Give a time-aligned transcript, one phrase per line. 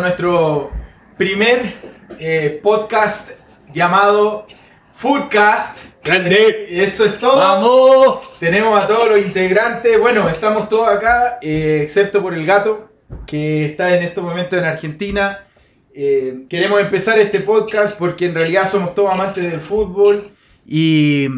[0.00, 0.70] a nuestro
[1.18, 1.74] primer
[2.18, 3.32] eh, podcast
[3.74, 4.46] llamado
[4.94, 6.02] Foodcast.
[6.02, 6.68] ¡Grande!
[6.82, 7.36] Eso es todo.
[7.36, 8.38] ¡Vamos!
[8.40, 10.00] Tenemos a todos los integrantes.
[10.00, 12.88] Bueno, estamos todos acá, eh, excepto por el gato,
[13.26, 15.46] que está en estos momentos en Argentina.
[15.94, 20.18] Eh, queremos empezar este podcast porque en realidad somos todos amantes del fútbol
[20.66, 21.28] y,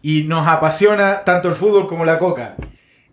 [0.00, 2.56] y nos apasiona tanto el fútbol como la coca.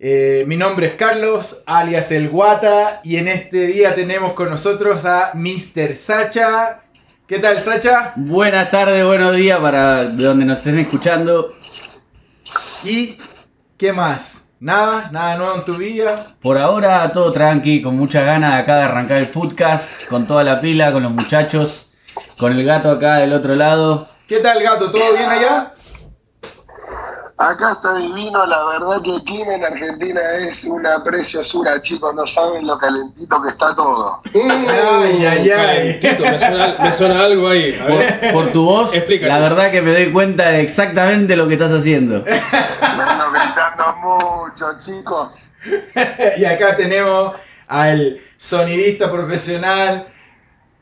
[0.06, 5.06] Eh, mi nombre es Carlos, alias El Guata, y en este día tenemos con nosotros
[5.06, 5.96] a Mr.
[5.96, 6.82] Sacha.
[7.26, 8.12] ¿Qué tal, Sacha?
[8.14, 11.54] Buenas tardes, buenos días para donde nos estén escuchando.
[12.84, 13.16] ¿Y
[13.78, 14.50] qué más?
[14.60, 15.10] ¿Nada?
[15.10, 16.14] ¿Nada nuevo en tu vida?
[16.42, 20.44] Por ahora todo tranqui, con muchas ganas de acá de arrancar el Foodcast, con toda
[20.44, 21.94] la pila, con los muchachos,
[22.38, 24.06] con el gato acá del otro lado.
[24.28, 24.90] ¿Qué tal, gato?
[24.90, 25.73] ¿Todo bien allá?
[27.36, 32.24] Acá está divino, la verdad que el clima en Argentina es una preciosura, chicos, no
[32.28, 34.22] saben lo calentito que está todo.
[34.32, 35.98] Ay, ay, ay.
[36.00, 37.76] Calentito, me suena, me suena algo ahí.
[37.76, 38.20] A ver.
[38.20, 39.28] Por, por tu voz, Explícate.
[39.28, 42.22] la verdad que me doy cuenta de exactamente lo que estás haciendo.
[42.24, 45.52] Me ando gritando mucho, chicos.
[46.36, 47.32] y acá tenemos
[47.66, 50.06] al sonidista profesional,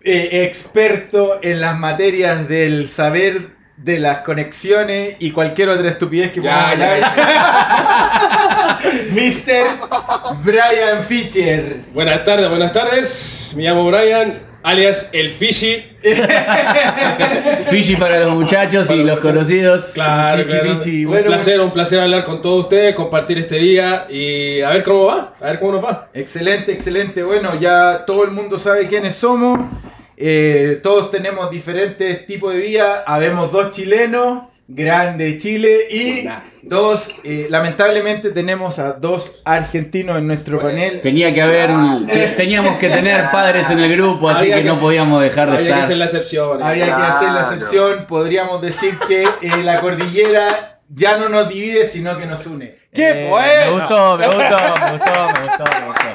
[0.02, 6.40] eh, experto en las materias del saber de las conexiones y cualquier otra estupidez que
[6.40, 8.78] Ya, podamos ya, hablar.
[9.12, 10.44] Mr.
[10.44, 11.80] Brian Fischer.
[11.92, 13.52] Buenas tardes, buenas tardes.
[13.56, 15.84] Me llamo Brian, alias El Fishy.
[17.70, 19.32] Fiji para los muchachos Para y los muchachos.
[19.32, 19.90] conocidos.
[19.94, 20.42] Claro.
[20.44, 24.82] Un Bueno, placer, un placer hablar con todos ustedes, compartir este día y a ver
[24.82, 26.08] cómo va, a ver cómo nos va.
[26.14, 27.22] Excelente, excelente.
[27.22, 29.58] Bueno, ya todo el mundo sabe quiénes somos.
[30.24, 33.02] Eh, todos tenemos diferentes tipos de vida.
[33.06, 36.28] Habemos dos chilenos, grande Chile, y
[36.62, 41.00] dos, eh, lamentablemente tenemos a dos argentinos en nuestro panel.
[41.00, 44.62] Tenía que haber un, te- teníamos que tener padres en el grupo, así Había que
[44.62, 45.84] que- no podíamos dejar de Había que estar.
[45.86, 46.62] hacer la excepción.
[46.62, 48.06] Había que hacer la excepción.
[48.06, 52.76] Podríamos decir que eh, la cordillera ya no nos divide, sino que nos une.
[52.94, 53.72] ¡Qué Eh, bueno!
[53.74, 56.06] Me gustó, me gustó, me gustó, me gustó, me gustó.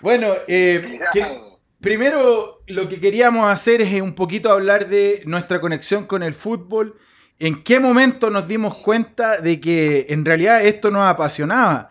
[0.00, 1.26] Bueno, eh, que-
[1.80, 6.96] primero lo que queríamos hacer es un poquito hablar de nuestra conexión con el fútbol.
[7.38, 11.90] ¿En qué momento nos dimos cuenta de que en realidad esto nos apasionaba?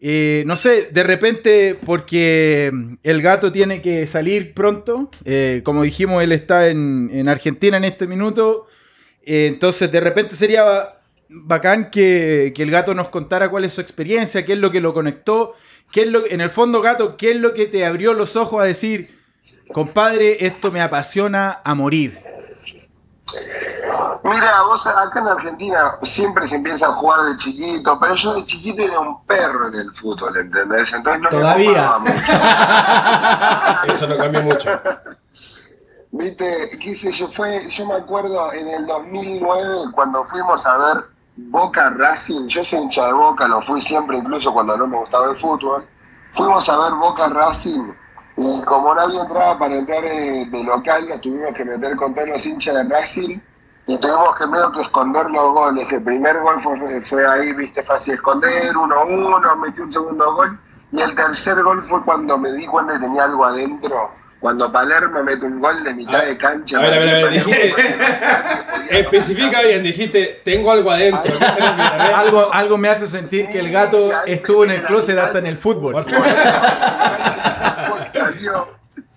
[0.00, 5.10] Eh, no sé, de repente porque el gato tiene que salir pronto.
[5.24, 8.66] eh, como dijimos, él está en, en Argentina en este minuto.
[9.24, 13.72] eh, entonces, de repente sería ba- bacán que, que el gato nos contara cuál es
[13.72, 15.54] su experiencia, qué es lo que lo conectó,
[15.92, 18.60] qué es lo en el fondo, gato, qué es lo que te abrió los ojos
[18.62, 19.08] a decir,
[19.72, 22.22] compadre, esto me apasiona a morir.
[24.24, 28.46] Mira, vos acá en Argentina siempre se empieza a jugar de chiquito, pero yo de
[28.46, 30.94] chiquito era un perro en el fútbol, ¿entendés?
[30.94, 31.98] Entonces no Todavía.
[31.98, 32.32] me mucho.
[33.92, 34.70] Eso no cambió mucho.
[36.12, 41.04] Viste, qué sé yo, fue, yo me acuerdo en el 2009 cuando fuimos a ver
[41.36, 45.30] Boca Racing, yo soy hincha de Boca, lo fui siempre incluso cuando no me gustaba
[45.30, 45.86] el fútbol,
[46.30, 47.92] fuimos a ver Boca Racing
[48.36, 52.14] y como no había entrada para entrar eh, de local, nos tuvimos que meter con
[52.14, 53.38] todos los hinchas de Racing
[53.86, 55.92] y tuvimos que medio que esconder los goles.
[55.92, 60.58] El primer gol fue, fue ahí, viste, fácil esconder, 1-1, metí un segundo gol
[60.92, 64.10] y el tercer gol fue cuando me di cuenta que tenía algo adentro.
[64.40, 66.78] Cuando Palermo mete un gol de mitad A ver, de cancha.
[66.78, 67.96] a ver, a ver, a ver, Palermo- dijiste-
[69.00, 71.34] Especifica bien, dijiste, tengo algo adentro.
[72.14, 75.56] Algo, algo me hace sentir que el gato estuvo en el closet hasta en el
[75.56, 76.04] fútbol.
[78.06, 78.68] Salió,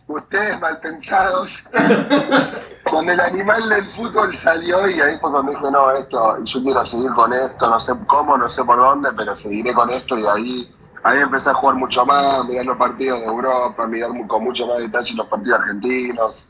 [0.07, 1.67] ustedes mal pensados.
[2.89, 6.85] Cuando el animal del fútbol salió y ahí fue cuando dije, no, esto, yo quiero
[6.85, 10.25] seguir con esto, no sé cómo, no sé por dónde, pero seguiré con esto y
[10.25, 10.73] ahí,
[11.03, 14.77] ahí empecé a jugar mucho más, mirar los partidos de Europa, mirar con mucho más
[14.77, 16.47] detalle los partidos argentinos.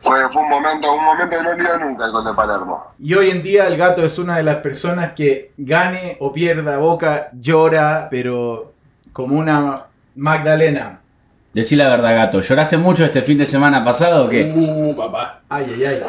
[0.00, 2.86] Fue, fue un momento, un momento que no olvido nunca el gol de Palermo.
[3.00, 6.78] Y hoy en día el gato es una de las personas que gane o pierda
[6.78, 8.72] boca, llora, pero
[9.12, 11.00] como una Magdalena.
[11.54, 12.40] Decí la verdad, gato.
[12.40, 14.52] ¿Lloraste mucho este fin de semana pasado o qué?
[14.54, 15.40] Uh, papá.
[15.48, 16.02] Ay, ay, ay.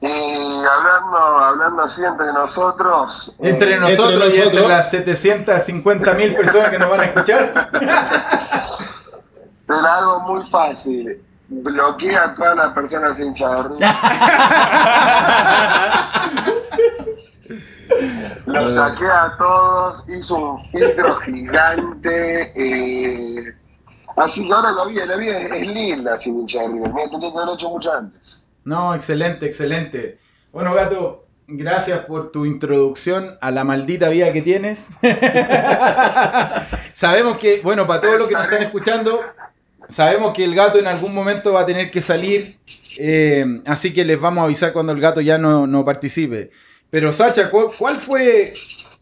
[0.00, 3.34] Y hablando, hablando así entre nosotros.
[3.40, 4.68] Entre eh, nosotros y entre nosotros.
[4.68, 7.70] las 750 mil personas que nos van a escuchar.
[9.66, 11.20] Pero algo muy fácil.
[11.48, 13.88] Bloquea a todas las personas hinchas de River.
[18.46, 22.52] Los saqué a todos, hizo un filtro gigante.
[22.54, 23.54] eh,
[24.20, 26.92] así que ahora la vida, la vida es, linda sin hincha de River.
[26.92, 28.44] Mira, que haberlo hecho mucho antes.
[28.64, 30.18] No, excelente, excelente.
[30.52, 34.88] Bueno, gato, gracias por tu introducción a la maldita vida que tienes.
[36.92, 39.20] sabemos que, bueno, para todos los que nos están escuchando,
[39.88, 42.58] sabemos que el gato en algún momento va a tener que salir,
[42.98, 46.50] eh, así que les vamos a avisar cuando el gato ya no, no participe.
[46.90, 48.52] Pero Sacha, ¿cuál, cuál fue,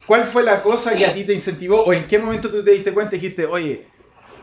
[0.07, 2.73] ¿cuál fue la cosa que a ti te incentivó o en qué momento tú te
[2.73, 3.87] diste cuenta y dijiste, oye,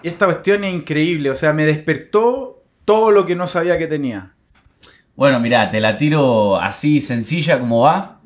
[0.04, 4.32] esta cuestión es increíble, o sea, me despertó todo lo que no sabía que tenía?
[5.16, 8.20] Bueno, mirá, te la tiro así sencilla como va.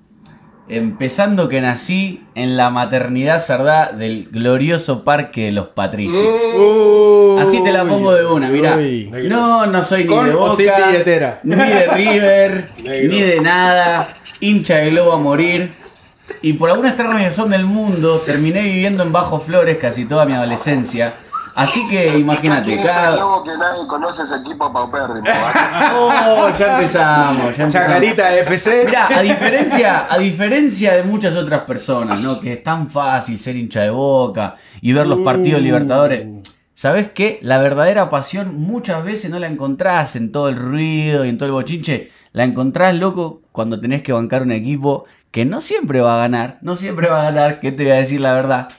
[0.70, 6.22] Empezando que nací en la maternidad cerdá del glorioso Parque de los Patricios.
[6.58, 8.76] Uy, Así te la pongo de una, mirá.
[8.76, 9.10] uy.
[9.30, 10.54] No, no soy ni ¿Con de Boca,
[11.44, 13.14] ni de River, Negro.
[13.14, 14.10] ni de nada.
[14.42, 15.72] Hincha de globo a morir.
[16.42, 20.34] Y por alguna extraña razón del mundo, terminé viviendo en Bajo Flores casi toda mi
[20.34, 21.14] adolescencia.
[21.58, 23.44] Así que imagínate, ¿Quién es el cada...
[23.44, 25.26] que nadie conoce ese equipo paupérrimo?
[25.96, 27.74] Oh, ya empezamos, ya empezamos.
[27.74, 28.84] Chacarita FC.
[28.86, 32.40] Mira, a diferencia, a diferencia de muchas otras personas, ¿no?
[32.40, 36.28] Que es tan fácil ser hincha de boca y ver los partidos libertadores.
[36.76, 37.40] ¿Sabes qué?
[37.42, 41.48] La verdadera pasión muchas veces no la encontrás en todo el ruido y en todo
[41.48, 42.12] el bochinche.
[42.34, 46.60] La encontrás, loco, cuando tenés que bancar un equipo que no siempre va a ganar.
[46.62, 48.70] No siempre va a ganar, que te voy a decir la verdad.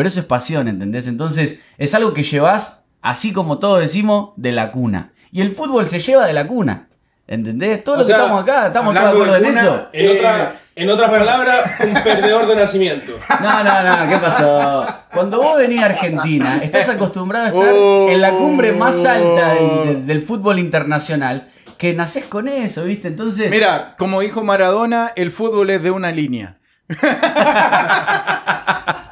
[0.00, 1.06] Pero eso es pasión, ¿entendés?
[1.08, 5.12] Entonces, es algo que llevas, así como todos decimos, de la cuna.
[5.30, 6.88] Y el fútbol se lleva de la cuna.
[7.26, 7.84] ¿Entendés?
[7.84, 9.88] Todos los que estamos acá, estamos todos de acuerdo en eso.
[9.92, 13.12] En, Eh, otra- en otras palabras, un perdedor de nacimiento.
[13.42, 14.86] No, no, no, ¿qué pasó?
[15.12, 18.08] Cuando vos venís a Argentina, estás acostumbrado a estar Oh.
[18.08, 23.08] en la cumbre más alta del, del- del fútbol internacional, que nacés con eso, ¿viste?
[23.08, 26.56] Entonces, Mira, como dijo Maradona, el fútbol es de una línea.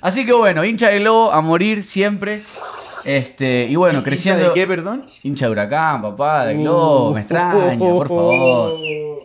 [0.00, 2.42] así que bueno, hincha de globo a morir siempre.
[3.04, 4.42] Este, y bueno, creciendo.
[4.42, 5.06] ¿Hincha ¿De qué, perdón?
[5.22, 8.80] Hincha de huracán, papá, de globo, me extraña, por favor.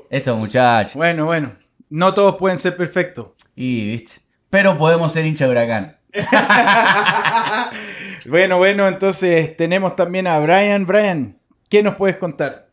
[0.09, 0.95] Estos muchachos.
[0.95, 1.51] Bueno, bueno.
[1.89, 3.27] No todos pueden ser perfectos.
[3.55, 4.13] Y, ¿viste?
[4.49, 5.97] Pero podemos ser hincha de huracán.
[8.25, 10.85] Bueno, bueno, entonces tenemos también a Brian.
[10.85, 11.37] Brian,
[11.69, 12.69] ¿qué nos puedes contar?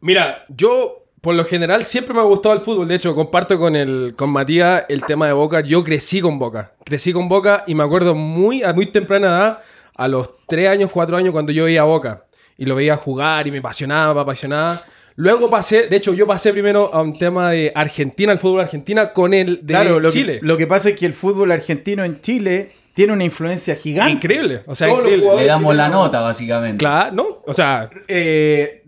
[0.00, 2.88] Mira, yo por lo general siempre me ha gustado el fútbol.
[2.88, 5.60] De hecho, comparto con, el, con Matías el tema de Boca.
[5.60, 6.72] Yo crecí con Boca.
[6.84, 9.58] Crecí con Boca y me acuerdo muy, a muy temprana edad,
[9.94, 12.24] a los 3 años, 4 años, cuando yo veía a Boca.
[12.58, 14.82] Y lo veía jugar y me apasionaba, me apasionaba.
[15.14, 19.12] Luego pasé, de hecho, yo pasé primero a un tema de Argentina, el fútbol argentina,
[19.12, 20.40] con el de claro, lo Chile.
[20.40, 24.10] Que, lo que pasa es que el fútbol argentino en Chile tiene una influencia gigante.
[24.12, 24.62] Increíble.
[24.66, 25.28] O sea, increíble.
[25.36, 26.78] Le damos la nota, básicamente.
[26.78, 27.26] Claro, ¿no?
[27.46, 28.82] O sea, Eh,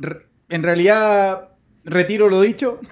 [0.48, 1.50] en realidad,
[1.84, 2.80] retiro lo dicho.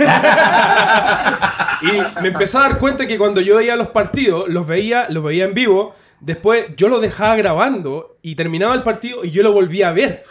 [1.83, 5.25] Y me empecé a dar cuenta que cuando yo veía los partidos, los veía, los
[5.25, 9.53] veía en vivo, después yo lo dejaba grabando y terminaba el partido y yo lo
[9.53, 10.23] volvía a ver.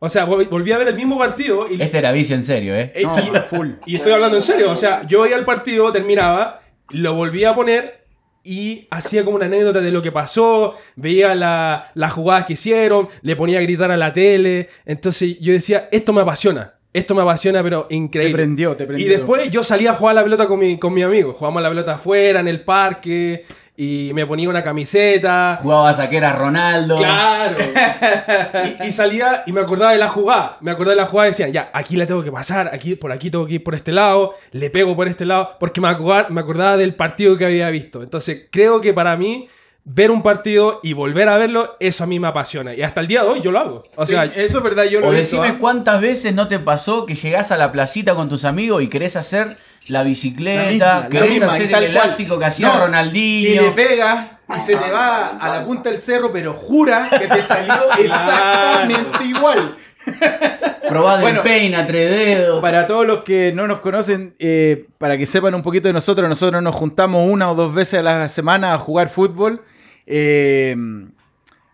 [0.00, 2.74] O sea, vol- volví a ver el mismo partido y, Este era vicio en serio,
[2.74, 2.90] ¿eh?
[2.94, 3.68] e- No, y- full.
[3.86, 4.70] y estoy hablando en serio.
[4.72, 8.04] O sea, yo veía el partido, terminaba, lo volvía a poner
[8.42, 13.08] y hacía como una anécdota de lo que pasó, veía la- las jugadas que hicieron,
[13.22, 14.68] le ponía a gritar a la tele.
[14.84, 16.74] Entonces yo decía, esto me apasiona.
[16.98, 18.32] Esto me apasiona, pero increíble.
[18.32, 19.06] Te prendió, te prendió.
[19.06, 21.32] Y después yo salía a jugar a la pelota con mi, con mi amigo.
[21.32, 23.44] Jugábamos la pelota afuera, en el parque,
[23.76, 25.60] y me ponía una camiseta.
[25.62, 26.96] Jugabas a que era Ronaldo.
[26.96, 27.56] Claro.
[28.82, 30.56] y, y salía y me acordaba de la jugada.
[30.60, 33.12] Me acordaba de la jugada y decía, ya, aquí la tengo que pasar, aquí, por
[33.12, 36.28] aquí tengo que ir por este lado, le pego por este lado, porque me acordaba,
[36.30, 38.02] me acordaba del partido que había visto.
[38.02, 39.48] Entonces creo que para mí,
[39.90, 42.74] ver un partido y volver a verlo, eso a mí me apasiona.
[42.74, 43.84] Y hasta el día de hoy yo lo hago.
[43.96, 45.56] O sea, Sí, eso es verdad, yo lo O decime ¿ah?
[45.58, 49.16] cuántas veces no te pasó que llegás a la placita con tus amigos y querés
[49.16, 51.84] hacer la La bicicleta, misma, la querés misma, hacer el cual.
[51.84, 53.62] elástico que hacía No, Y Ronaldinho.
[53.62, 57.40] le pega y se te va a la punta del cerro, pero jura que te
[57.42, 59.76] salió exactamente igual.
[60.88, 61.42] Probá Bueno.
[61.42, 62.60] del peine a tres dedos.
[62.62, 66.28] Para todos los que no nos conocen, eh, para que sepan un poquito de nosotros,
[66.28, 69.62] nosotros nos juntamos una o dos veces a la semana a jugar fútbol.
[70.10, 70.74] Eh,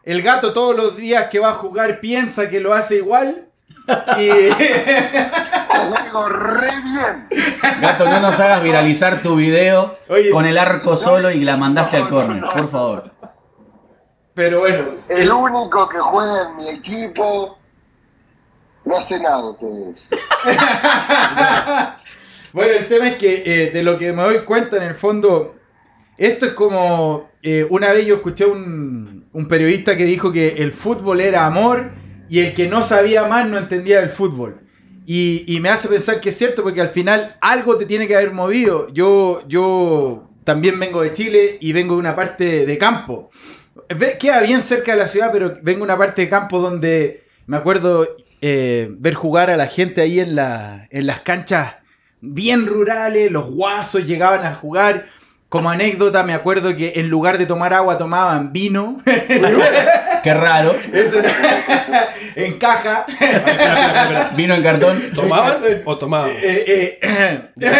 [0.02, 3.48] el gato todos los días que va a jugar piensa que lo hace igual.
[4.18, 4.30] Y
[5.84, 7.28] Juego re bien.
[7.80, 11.98] Gato, no nos hagas viralizar tu video Oye, con el arco solo y la mandaste
[11.98, 12.48] al córner, no.
[12.48, 13.10] por favor.
[14.32, 17.58] pero bueno, El único que juega en mi equipo.
[18.84, 20.08] No hace nada ustedes.
[22.54, 25.56] Bueno, el tema es que eh, de lo que me doy cuenta en el fondo,
[26.18, 30.72] esto es como, eh, una vez yo escuché un, un periodista que dijo que el
[30.72, 31.92] fútbol era amor
[32.28, 34.60] y el que no sabía más no entendía el fútbol.
[35.06, 38.16] Y, y me hace pensar que es cierto porque al final algo te tiene que
[38.16, 38.88] haber movido.
[38.92, 43.30] Yo, yo también vengo de Chile y vengo de una parte de campo.
[44.18, 47.56] Queda bien cerca de la ciudad, pero vengo de una parte de campo donde me
[47.56, 48.06] acuerdo
[48.40, 51.76] eh, ver jugar a la gente ahí en, la, en las canchas
[52.20, 55.06] bien rurales, los guasos llegaban a jugar
[55.54, 59.00] como anécdota, me acuerdo que en lugar de tomar agua tomaban vino.
[60.24, 60.74] Qué raro.
[60.92, 61.18] Eso
[62.34, 63.06] en caja.
[64.34, 65.12] Vino en cartón.
[65.14, 66.30] ¿Tomaban o tomaban?
[66.32, 67.50] Eh, eh,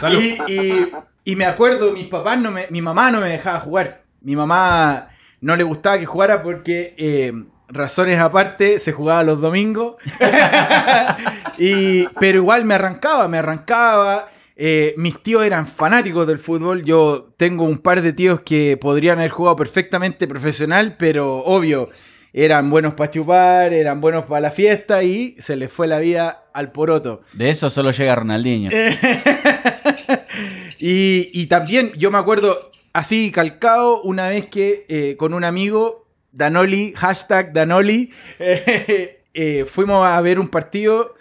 [0.00, 0.20] Salud.
[0.22, 0.92] y, y-
[1.24, 4.02] y me acuerdo, mis papás no me, mi mamá no me dejaba jugar.
[4.20, 5.08] Mi mamá
[5.40, 7.32] no le gustaba que jugara porque eh,
[7.68, 9.96] razones aparte se jugaba los domingos.
[11.58, 14.28] y, pero igual me arrancaba, me arrancaba.
[14.64, 16.84] Eh, mis tíos eran fanáticos del fútbol.
[16.84, 21.88] Yo tengo un par de tíos que podrían haber jugado perfectamente profesional, pero obvio,
[22.32, 26.44] eran buenos para chupar, eran buenos para la fiesta y se les fue la vida
[26.54, 27.22] al poroto.
[27.32, 28.70] De eso solo llega Ronaldinho.
[30.78, 32.56] y, y también yo me acuerdo
[32.92, 40.06] así calcado una vez que eh, con un amigo, Danoli, hashtag Danoli, eh, eh, fuimos
[40.06, 41.16] a ver un partido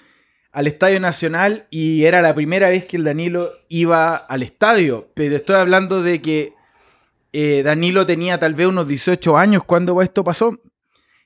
[0.52, 5.10] al Estadio Nacional y era la primera vez que el Danilo iba al estadio.
[5.14, 6.54] Pero estoy hablando de que
[7.34, 10.58] eh, Danilo tenía tal vez unos 18 años cuando esto pasó.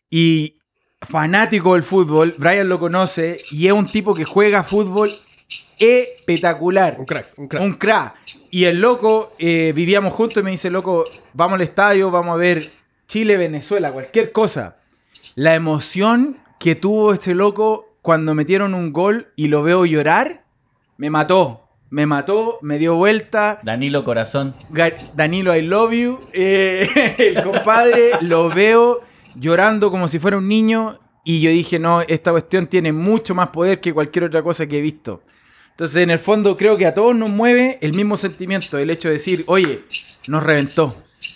[0.09, 0.55] Y
[1.01, 5.11] fanático del fútbol, Brian lo conoce y es un tipo que juega fútbol
[5.79, 6.95] espectacular.
[6.99, 7.63] Un crack, un crack.
[7.63, 8.15] Un crack.
[8.51, 12.37] Y el loco, eh, vivíamos juntos y me dice, loco, vamos al estadio, vamos a
[12.37, 12.69] ver
[13.07, 14.75] Chile, Venezuela, cualquier cosa.
[15.35, 20.45] La emoción que tuvo este loco cuando metieron un gol y lo veo llorar,
[20.95, 21.63] me mató.
[21.89, 23.59] Me mató, me dio vuelta.
[23.63, 24.53] Danilo Corazón.
[25.15, 26.19] Danilo, I love you.
[26.31, 29.01] Eh, el compadre lo veo
[29.35, 30.99] llorando como si fuera un niño.
[31.23, 34.77] Y yo dije, no, esta cuestión tiene mucho más poder que cualquier otra cosa que
[34.77, 35.23] he visto.
[35.71, 39.07] Entonces, en el fondo, creo que a todos nos mueve el mismo sentimiento, el hecho
[39.07, 39.81] de decir, oye,
[40.27, 40.95] nos reventó.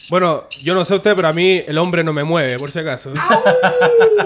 [0.10, 2.80] Bueno, yo no sé usted, pero a mí el hombre no me mueve, por si
[2.80, 3.12] acaso.
[3.12, 3.16] O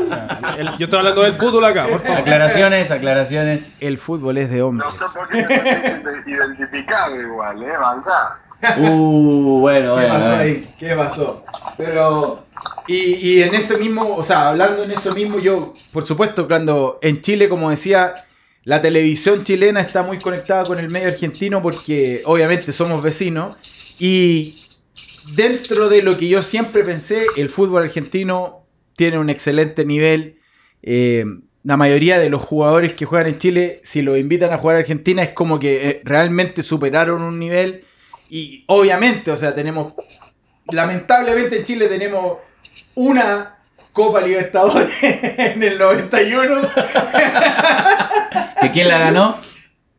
[0.08, 2.20] sea, el- yo estoy hablando del fútbol acá, por favor.
[2.20, 3.74] Aclaraciones, aclaraciones.
[3.82, 4.90] El fútbol es de hombres.
[5.02, 7.72] No sé por qué sentís identificado igual, ¿eh?
[8.80, 10.14] Uh, bueno, ¿Qué bueno.
[10.14, 10.42] pasó bueno.
[10.44, 10.74] ahí?
[10.80, 11.46] ¿Qué pasó?
[11.78, 12.46] Pero.
[12.88, 16.98] Y, y en ese mismo, o sea, hablando en eso mismo, yo, por supuesto, cuando
[17.02, 18.14] en Chile, como decía,
[18.64, 23.58] la televisión chilena está muy conectada con el medio argentino porque obviamente somos vecinos.
[24.00, 24.63] Y
[25.36, 28.66] dentro de lo que yo siempre pensé, el fútbol argentino
[28.96, 30.40] tiene un excelente nivel.
[30.82, 31.26] Eh,
[31.64, 34.80] la mayoría de los jugadores que juegan en Chile, si los invitan a jugar a
[34.80, 37.86] Argentina, es como que eh, realmente superaron un nivel.
[38.30, 39.94] Y obviamente, o sea, tenemos.
[40.72, 42.38] Lamentablemente en Chile tenemos
[42.96, 43.58] una
[43.92, 46.72] Copa Libertadores en el 91.
[48.62, 49.38] ¿Que quién la ganó?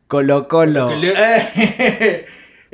[0.07, 0.89] Colo Colo.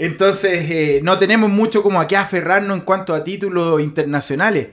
[0.03, 4.69] Entonces, eh, no tenemos mucho como a qué aferrarnos en cuanto a títulos internacionales.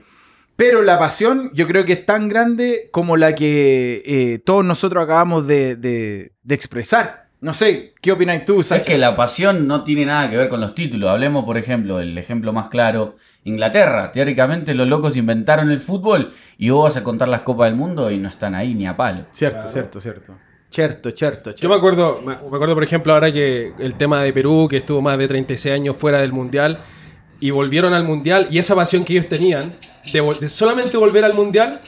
[0.55, 5.03] Pero la pasión yo creo que es tan grande como la que eh, todos nosotros
[5.03, 7.27] acabamos de, de- de expresar.
[7.41, 8.91] No sé, ¿qué opinas tú, Es Sacha?
[8.91, 11.09] que la pasión no tiene nada que ver con los títulos.
[11.09, 13.15] Hablemos, por ejemplo, el ejemplo más claro.
[13.45, 17.77] Inglaterra, teóricamente los locos inventaron el fútbol y vos vas a contar las Copas del
[17.77, 19.27] Mundo y no están ahí ni a palo.
[19.31, 20.37] Cierto, cierto, cierto.
[20.71, 24.67] Cierto, cierto, Yo me acuerdo, me acuerdo, por ejemplo, ahora que el tema de Perú,
[24.69, 26.77] que estuvo más de 36 años fuera del Mundial,
[27.39, 29.63] y volvieron al Mundial, y esa pasión que ellos tenían
[30.13, 31.79] de, de solamente volver al Mundial,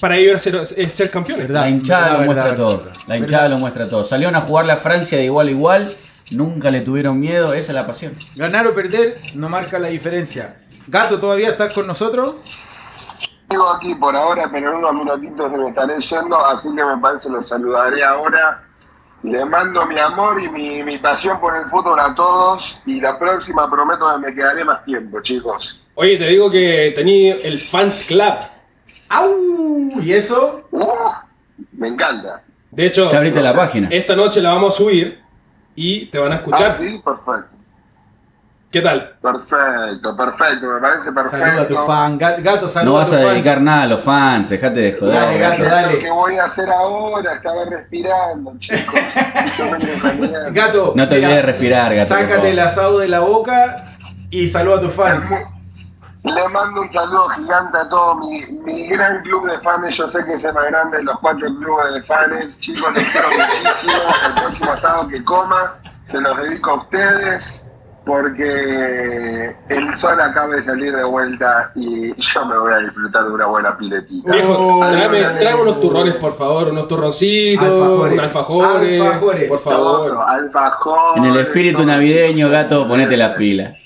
[0.00, 1.48] para ellos era ser, ser campeones.
[1.48, 1.62] Verdad.
[1.62, 2.78] La hinchada verdad, lo muestra verdad, todo.
[2.78, 2.94] verdad.
[3.06, 4.04] La hinchada lo muestra todo.
[4.04, 5.88] Salieron a jugarle a Francia de igual a igual.
[6.30, 7.52] Nunca le tuvieron miedo.
[7.52, 8.12] Esa es la pasión.
[8.36, 10.60] Ganar o perder no marca la diferencia.
[10.86, 12.36] Gato, ¿todavía estás con nosotros?
[13.50, 17.30] Sigo aquí por ahora, pero en unos minutitos me estaré yendo, así que me parece
[17.30, 18.64] lo saludaré ahora.
[19.22, 23.18] Le mando mi amor y mi, mi pasión por el fútbol a todos y la
[23.18, 25.80] próxima prometo que me quedaré más tiempo, chicos.
[25.94, 28.34] Oye, te digo que tenía el Fans Club.
[29.08, 29.90] ¡Au!
[30.00, 30.68] ¿Y eso?
[30.70, 30.86] Uh,
[31.72, 32.42] me encanta.
[32.70, 33.56] De hecho, Ya abriste no la sé.
[33.56, 33.88] página.
[33.90, 35.20] esta noche la vamos a subir
[35.74, 36.68] y te van a escuchar.
[36.68, 37.56] Ah, sí, perfecto.
[38.70, 39.16] ¿Qué tal?
[39.22, 41.38] Perfecto, perfecto, me parece perfecto.
[41.46, 42.18] Saluda a tu fan.
[42.18, 43.28] Gato, saluda No vas a fan.
[43.28, 44.50] dedicar nada a los fans.
[44.50, 45.14] Dejate de joder.
[45.14, 45.74] Dale, gato, gato.
[45.74, 45.92] dale.
[45.94, 49.00] Lo que voy a hacer ahora, estaba respirando, chicos.
[49.56, 50.50] Yo.
[50.52, 52.08] Gato, No te olvides de respirar, gato.
[52.14, 53.76] Sácate el asado de la boca
[54.28, 55.24] y saluda a tus fans.
[56.24, 59.96] Le mando un saludo gigante a todo mi, mi gran club de fans.
[59.96, 62.58] Yo sé que es el más grande de los cuatro clubes de fans.
[62.58, 63.94] Chicos, les quiero muchísimo.
[64.26, 67.64] El próximo asado que coma se los dedico a ustedes
[68.08, 73.30] porque el sol acaba de salir de vuelta y yo me voy a disfrutar de
[73.34, 74.32] una buena piletita.
[74.32, 78.12] Viejo, tráeme, unos turrones, por favor, unos turroncitos, Alfajores.
[78.14, 79.48] unos alfajores, Alfajores.
[79.50, 80.24] por Todo, favor.
[80.28, 83.76] alfajores, En el espíritu todo, navideño, gato, ponete la pila.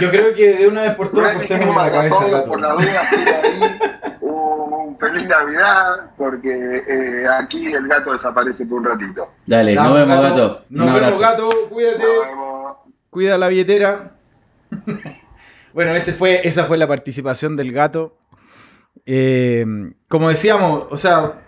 [0.00, 2.48] Yo creo que de una vez por todas cortémosle la cabeza gato.
[2.48, 3.73] por la duda, estoy ahí.
[5.04, 9.28] Feliz Navidad, porque eh, aquí el gato desaparece por un ratito.
[9.46, 10.64] Dale, nos vemos, gato.
[10.70, 11.50] Nos Un vemos, gato.
[11.68, 12.04] Cuídate.
[12.04, 12.76] Nos vemos.
[13.10, 14.16] Cuida la billetera.
[15.74, 18.16] bueno, ese fue, esa fue la participación del gato.
[19.06, 19.64] Eh,
[20.08, 21.42] como decíamos, o sea,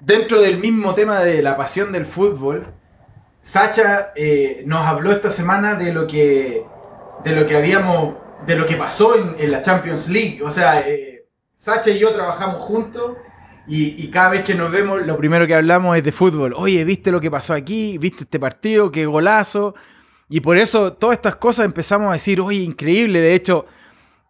[0.00, 2.72] dentro del mismo tema de la pasión del fútbol,
[3.42, 6.64] Sacha eh, nos habló esta semana de lo que,
[7.24, 8.14] de lo que habíamos,
[8.46, 10.40] de lo que pasó en, en la Champions League.
[10.42, 11.09] O sea, eh,
[11.60, 13.18] Sacha y yo trabajamos juntos.
[13.68, 16.54] Y, y cada vez que nos vemos, lo primero que hablamos es de fútbol.
[16.56, 17.98] Oye, ¿viste lo que pasó aquí?
[17.98, 18.90] ¿Viste este partido?
[18.90, 19.74] ¡Qué golazo!
[20.30, 23.20] Y por eso todas estas cosas empezamos a decir, oye, increíble.
[23.20, 23.66] De hecho,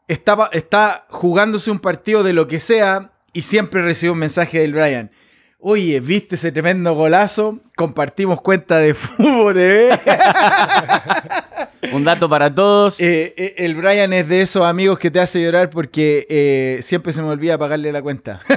[0.08, 4.72] estaba, está jugándose un partido de lo que sea y siempre recibo un mensaje del
[4.72, 5.12] Brian.
[5.62, 7.58] Oye, ¿viste ese tremendo golazo?
[7.76, 9.90] Compartimos cuenta de fútbol TV.
[11.92, 12.98] Un dato para todos.
[12.98, 17.12] Eh, eh, el Brian es de esos amigos que te hace llorar porque eh, siempre
[17.12, 18.40] se me olvida pagarle la cuenta.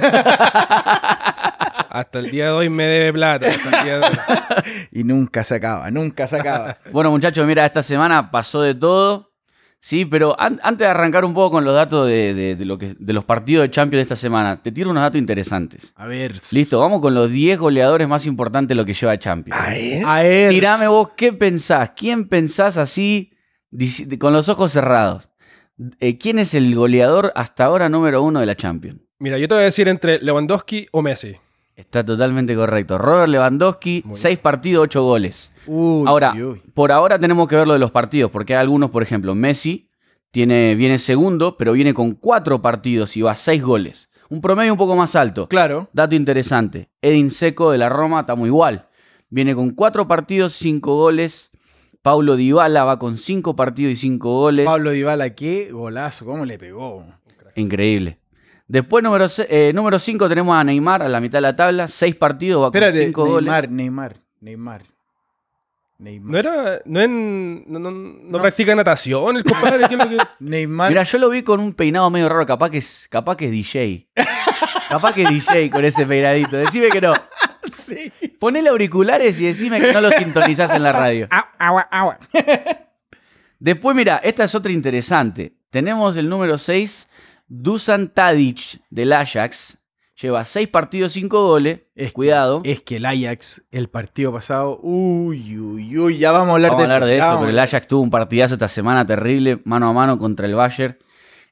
[1.90, 3.46] Hasta el día de hoy me debe plata.
[3.48, 4.12] hasta el día de hoy.
[4.90, 6.78] y nunca se acaba, nunca se acaba.
[6.90, 9.30] Bueno, muchachos, mira, esta semana pasó de todo.
[9.86, 12.78] Sí, pero an- antes de arrancar un poco con los datos de, de- de lo
[12.78, 15.92] que, de los partidos de Champions de esta semana, te tiro unos datos interesantes.
[15.96, 16.36] A ver.
[16.52, 19.60] Listo, vamos con los 10 goleadores más importantes de lo que lleva Champions.
[20.06, 20.48] A ver.
[20.48, 21.90] Tirame vos, ¿qué pensás?
[21.94, 23.32] ¿Quién pensás así,
[24.18, 25.28] con los ojos cerrados?
[26.00, 29.00] Eh, ¿Quién es el goleador hasta ahora número uno de la Champions?
[29.18, 31.36] Mira, yo te voy a decir entre Lewandowski o Messi.
[31.76, 32.96] Está totalmente correcto.
[32.96, 34.22] Robert Lewandowski, Muy bien.
[34.22, 35.52] 6 partidos, 8 goles.
[35.66, 38.90] Uy, Ahora, uy, por ahora tenemos que ver lo de los partidos, porque hay algunos,
[38.90, 39.90] por ejemplo, Messi
[40.30, 44.10] tiene, viene segundo, pero viene con 4 partidos y va 6 goles.
[44.28, 45.48] Un promedio un poco más alto.
[45.48, 45.88] Claro.
[45.92, 48.88] Dato interesante, Edin Seco de la Roma está muy igual.
[49.30, 51.50] Viene con 4 partidos, 5 goles.
[52.02, 54.66] Paulo Dybala va con 5 partidos y 5 goles.
[54.66, 57.04] Pablo Dybala, qué golazo, cómo le pegó.
[57.54, 58.18] Increíble.
[58.66, 61.88] Después, número 5, tenemos a Neymar a la mitad de la tabla.
[61.88, 63.44] 6 partidos, va con 5 goles.
[63.44, 64.82] Neymar, Neymar, Neymar.
[65.98, 66.30] Neymar.
[66.32, 66.80] No era.
[66.84, 69.86] No, en, no, no- no practica natación, el compadre.
[69.88, 70.90] ¿qué es lo que- Neymar.
[70.90, 73.50] Mira, yo lo vi con un peinado medio raro, capaz que es, capaz que es
[73.52, 74.08] DJ.
[74.88, 76.56] capaz que es DJ con ese peinadito.
[76.56, 77.12] Decime que no.
[77.72, 78.12] sí.
[78.40, 81.28] Ponele auriculares y decime que no lo sintonizás en la radio.
[81.58, 82.18] Agua, agua.
[83.58, 85.54] Después, mira, esta es otra interesante.
[85.70, 87.08] Tenemos el número 6,
[87.46, 89.78] Dusan Tadic del Ajax.
[90.20, 91.80] Lleva 6 partidos, 5 goles.
[91.94, 92.60] Es que- Cuidado.
[92.64, 96.84] Es que el Ajax, el partido pasado, uy, uy, uy, ya vamos a hablar Vamos
[96.84, 97.58] a de hablar de eso, a el.
[97.58, 100.96] Ajax tuvo un partidazo esta semana terrible, mano a mano contra el Bayern.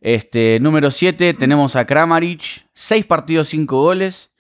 [0.01, 4.31] Este, número 7, tenemos a Kramaric, 6 partidos, 5 goles.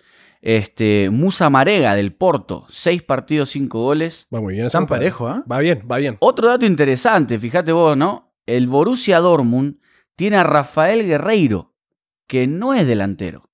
[0.40, 4.26] Este, Musa Marega del Porto, 6 partidos, 5 goles.
[4.34, 4.68] Va muy bien.
[4.68, 4.86] compadre.
[5.00, 5.44] parejo, ¿ah?
[5.50, 6.16] Va bien, va bien.
[6.20, 8.34] Otro dato interesante, fíjate vos, ¿no?
[8.46, 9.76] El Borussia Dortmund
[10.16, 11.74] tiene a Rafael Guerreiro,
[12.26, 13.44] que no es delantero.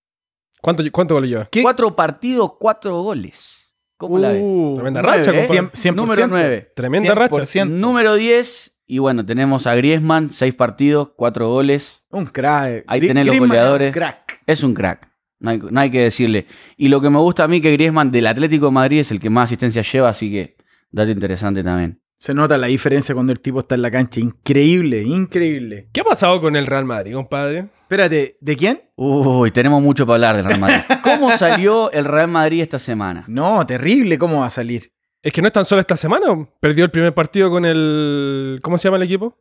[0.63, 1.49] ¿Cuánto, cuánto gol lleva?
[1.51, 1.63] ¿Qué?
[1.63, 3.75] 4 partidos, 4 goles.
[3.97, 4.43] ¿Cómo la ves?
[4.45, 5.47] Uh, Tremenda racha, ¿eh?
[5.47, 5.61] compadre.
[5.73, 5.95] Cien- 100%.
[5.95, 6.73] Número 9.
[6.75, 7.35] Tremenda racha.
[7.37, 7.69] 100%.
[7.69, 8.75] Número 10.
[8.87, 12.05] Y bueno, tenemos a Griezmann, 6 partidos, 4 goles.
[12.11, 12.85] Un crack.
[12.87, 13.93] Ahí tenés los Griezmann es un goleadores.
[13.95, 14.41] Crack.
[14.47, 15.09] Es un crack.
[15.41, 16.47] No hay, no hay que decirle.
[16.77, 19.21] Y lo que me gusta a mí que Griezmann del Atlético de Madrid es el
[19.21, 20.57] que más asistencia lleva, así que
[20.91, 22.01] dato interesante también.
[22.21, 24.19] Se nota la diferencia cuando el tipo está en la cancha.
[24.19, 25.89] Increíble, increíble.
[25.93, 27.69] ¿Qué ha pasado con el Real Madrid, compadre?
[27.83, 28.83] Espérate, ¿de quién?
[28.97, 30.81] Uy, tenemos mucho para hablar del Real Madrid.
[31.05, 33.25] ¿Cómo salió el Real Madrid esta semana?
[33.29, 34.93] No, terrible, ¿cómo va a salir?
[35.23, 36.27] Es que no es tan solo esta semana.
[36.61, 38.59] Perdió el primer partido con el.
[38.63, 39.39] ¿Cómo se llama el equipo?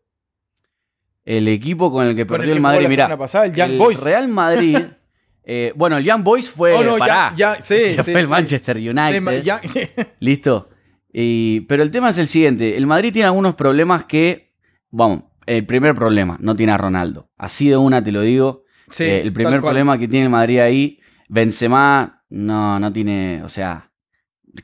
[1.26, 3.04] El equipo con el que perdió el el, Madrid, la mira.
[3.06, 4.04] semana pasada, el Young el Boys.
[4.04, 4.78] Real Madrid.
[5.44, 6.74] eh, bueno, el Young Boys fue.
[6.76, 8.32] Oh, no, pará, ya- ya- sí, ese sí, fue el sí.
[8.32, 10.08] Manchester United.
[10.20, 10.70] Listo.
[11.12, 12.78] Y- pero el tema es el siguiente.
[12.78, 14.54] El Madrid tiene algunos problemas que.
[14.90, 17.30] Vamos, el primer problema, no tiene a Ronaldo.
[17.38, 18.64] Así de una te lo digo.
[18.90, 23.42] Sí, Eh, el primer problema que tiene el Madrid ahí, Benzema, no, no tiene.
[23.44, 23.92] O sea.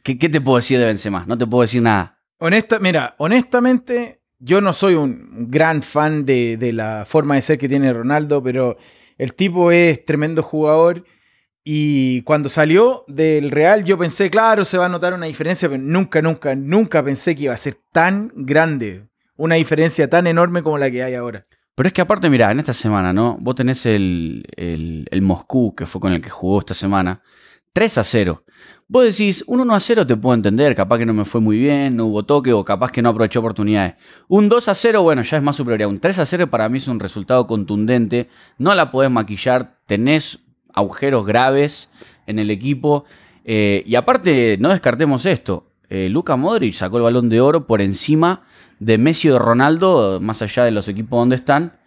[0.02, 1.24] ¿qué, qué te puedo decir de Benzema?
[1.28, 2.20] No te puedo decir nada.
[2.40, 7.58] Honesta, mira, honestamente, yo no soy un gran fan de, de la forma de ser
[7.58, 8.76] que tiene Ronaldo, pero
[9.18, 11.04] el tipo es tremendo jugador.
[11.64, 15.82] Y cuando salió del Real, yo pensé, claro, se va a notar una diferencia, pero
[15.82, 19.08] nunca, nunca, nunca pensé que iba a ser tan grande.
[19.38, 21.48] Una diferencia tan enorme como la que hay ahora.
[21.76, 23.38] Pero es que aparte, mira, en esta semana, ¿no?
[23.40, 27.22] Vos tenés el, el, el Moscú, que fue con el que jugó esta semana,
[27.72, 28.44] 3 a 0.
[28.88, 31.58] Vos decís, un 1 a 0 te puedo entender, capaz que no me fue muy
[31.58, 33.96] bien, no hubo toque o capaz que no aprovechó oportunidades.
[34.28, 35.90] Un 2 a 0, bueno, ya es más superioridad.
[35.90, 40.44] Un 3 a 0 para mí es un resultado contundente, no la podés maquillar, tenés
[40.74, 41.90] agujeros graves
[42.28, 43.06] en el equipo.
[43.46, 47.82] eh, y aparte, no descartemos esto, eh, Luka Modric sacó el balón de oro por
[47.82, 48.44] encima
[48.80, 51.78] de Messi o de Ronaldo, más allá de los equipos donde están,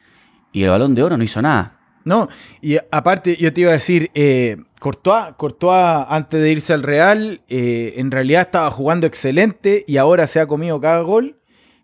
[0.53, 1.73] y el balón de oro no hizo nada.
[2.05, 2.29] No,
[2.63, 7.41] y aparte yo te iba a decir, eh, Courtois, Courtois antes de irse al Real,
[7.49, 11.41] eh, en realidad estaba jugando excelente y ahora se ha comido cada gol,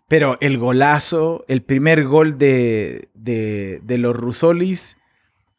[0.07, 4.97] pero el golazo, el primer gol de, de, de los Rusolis,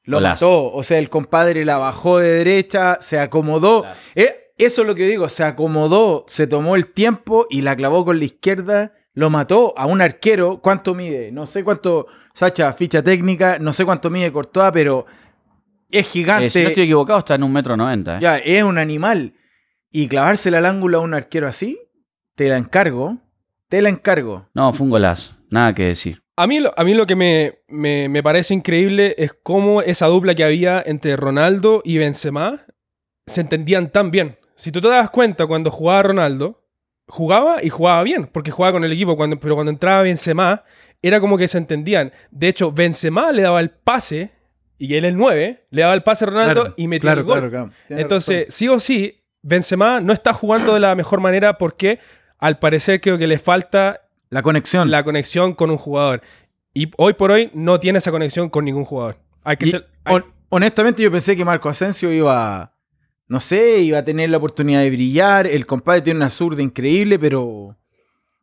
[0.05, 0.47] lo Golazo.
[0.47, 0.73] mató.
[0.77, 3.83] O sea, el compadre la bajó de derecha, se acomodó.
[3.83, 3.97] Claro.
[4.15, 8.05] Eh, eso es lo que digo, se acomodó, se tomó el tiempo y la clavó
[8.05, 10.61] con la izquierda, lo mató a un arquero.
[10.61, 11.33] ¿Cuánto mide?
[11.33, 15.07] No sé cuánto, Sacha, ficha técnica, no sé cuánto mide Courtois, pero
[15.91, 16.51] es Eh, gigante.
[16.51, 18.17] si no estoy equivocado, está en un metro noventa.
[18.17, 18.21] ¿eh?
[18.21, 19.35] Ya, es un animal.
[19.91, 21.79] Y clavársela al ángulo a un arquero así,
[22.35, 23.19] te la encargo.
[23.69, 24.49] Te la encargo.
[24.55, 25.35] No, fue un golazo.
[25.51, 26.23] Nada que decir.
[26.37, 30.07] A mí, lo- a mí lo que me, me- me parece increíble es cómo esa
[30.07, 32.61] dupla que había entre Ronaldo y Benzema
[33.27, 34.37] se entendían tan bien.
[34.57, 36.65] Si tú te das cuenta, cuando jugaba Ronaldo,
[37.07, 40.65] jugaba y jugaba bien, porque jugaba con el equipo, cuando, pero cuando entraba Benzema,
[41.03, 42.13] era como que se entendían.
[42.31, 44.31] De hecho, Benzema le daba el pase,
[44.79, 47.27] y él el 9, le daba el pase a Ronaldo Claro, y metía claro, el
[47.27, 47.51] gol.
[47.51, 48.53] claro, Entonces, razón.
[48.53, 51.99] sí o sí, Benzema no está jugando de la mejor manera porque
[52.39, 54.01] al parecer creo que le falta
[54.35, 54.91] la conexión.
[54.91, 56.23] la conexión con un jugador.
[56.75, 59.17] Y hoy por hoy no tiene esa conexión con ningún jugador.
[59.45, 59.89] Hay que Y, ser.
[60.05, 62.73] hay- honestamente, yo pensé que Marco Asensio iba.
[63.29, 65.47] No sé, iba a tener la oportunidad de brillar.
[65.47, 67.77] El compadre tiene una zurda increíble, pero.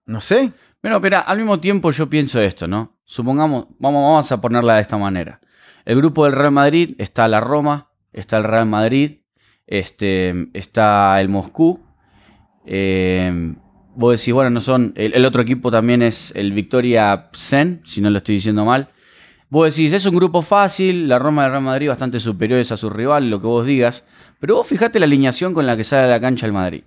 [0.06, 0.52] No sé.
[0.82, 2.98] Bueno, pero al mismo tiempo yo pienso esto, ¿no?
[3.04, 5.40] Supongamos, vamos, vamos a ponerla de esta manera.
[5.86, 9.20] El grupo del Real Madrid está la Roma, está el Real Madrid,
[9.68, 11.82] este, está el Moscú.
[12.66, 13.56] eh,
[13.96, 14.94] vos decís, bueno, no son.
[14.96, 18.90] El, el otro equipo también es el Victoria Zen, si no lo estoy diciendo mal.
[19.50, 22.78] Vos decís, es un grupo fácil, la Roma y el Real Madrid bastante superiores a
[22.78, 24.06] su rival, lo que vos digas.
[24.40, 26.84] Pero vos fijate la alineación con la que sale a la cancha el Madrid.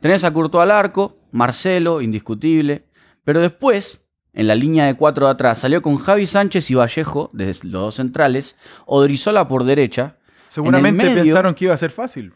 [0.00, 2.84] Tenés a Courtois al arco, Marcelo, indiscutible.
[3.24, 7.30] Pero después, en la línea de cuatro de atrás, salió con Javi Sánchez y Vallejo,
[7.32, 10.16] desde los dos centrales, Odrizola por derecha.
[10.48, 12.32] Seguramente medio- pensaron que iba a ser fácil.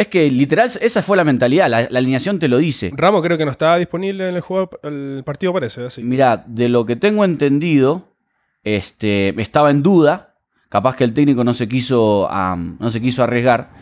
[0.00, 2.90] Es que literal, esa fue la mentalidad, la, la alineación te lo dice.
[2.96, 5.84] Ramos creo que no estaba disponible en el, juego, el partido, parece.
[5.84, 6.02] Así.
[6.02, 8.08] Mirá, de lo que tengo entendido,
[8.64, 10.36] este, estaba en duda.
[10.70, 13.72] Capaz que el técnico no se quiso, no se quiso arriesgar.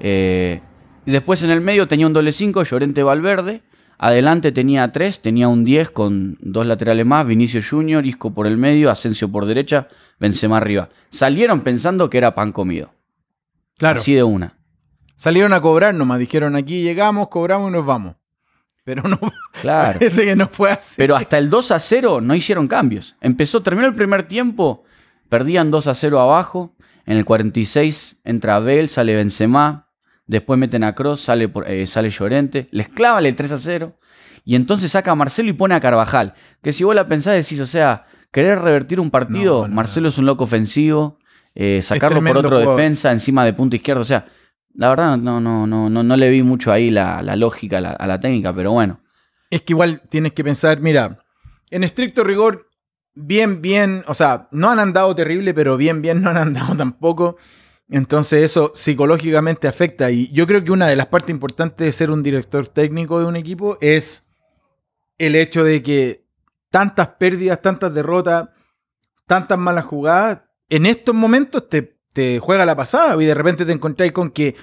[0.00, 0.62] Eh,
[1.04, 3.60] y después en el medio tenía un doble 5, Llorente Valverde.
[3.98, 8.56] Adelante tenía 3, tenía un 10 con dos laterales más, Vinicio Junior, Isco por el
[8.56, 10.88] medio, Asensio por derecha, Benzema arriba.
[11.10, 12.94] Salieron pensando que era pan comido.
[13.76, 14.00] Claro.
[14.00, 14.56] Así de una.
[15.16, 16.18] Salieron a cobrar nomás.
[16.18, 18.16] Dijeron aquí llegamos, cobramos y nos vamos.
[18.84, 19.18] Pero no.
[19.60, 19.94] Claro.
[19.98, 20.94] Parece que no fue así.
[20.96, 23.16] Pero hasta el 2 a 0 no hicieron cambios.
[23.20, 24.84] Empezó, terminó el primer tiempo,
[25.28, 26.76] perdían 2 a 0 abajo.
[27.06, 29.88] En el 46 entra Bell, sale Benzema.
[30.26, 32.68] Después meten a Cross, sale, por- eh, sale Llorente.
[32.72, 33.96] Les clava el 3 a 0.
[34.44, 36.34] Y entonces saca a Marcelo y pone a Carvajal.
[36.62, 40.08] Que si vos la pensás, decís, o sea, querer revertir un partido, No, no, Marcelo
[40.08, 41.18] es un loco ofensivo.
[41.54, 42.76] eh, sacarlo por otro jugador.
[42.76, 44.02] defensa encima de punto izquierdo.
[44.02, 44.26] O sea,
[44.76, 48.06] la verdad no, no, no, no, no le vi mucho ahí la, la lógica a
[48.06, 49.00] la, técnica, pero bueno.
[49.50, 51.24] Es que igual tienes que pensar, mira,
[51.70, 52.68] en estricto rigor,
[53.14, 57.36] bien, bien, o sea, no han andado terrible, pero bien, bien no han andado tampoco.
[57.88, 60.10] Entonces eso psicológicamente afecta.
[60.10, 63.26] Y yo creo que una de las partes importantes de ser un director técnico de
[63.26, 64.26] un equipo es
[65.18, 66.26] el hecho de que
[66.70, 68.48] tantas pérdidas, tantas derrotas,
[69.26, 73.72] tantas malas jugadas, en estos momentos te, te juega la pasada y de repente te
[73.72, 74.54] encontráis con que,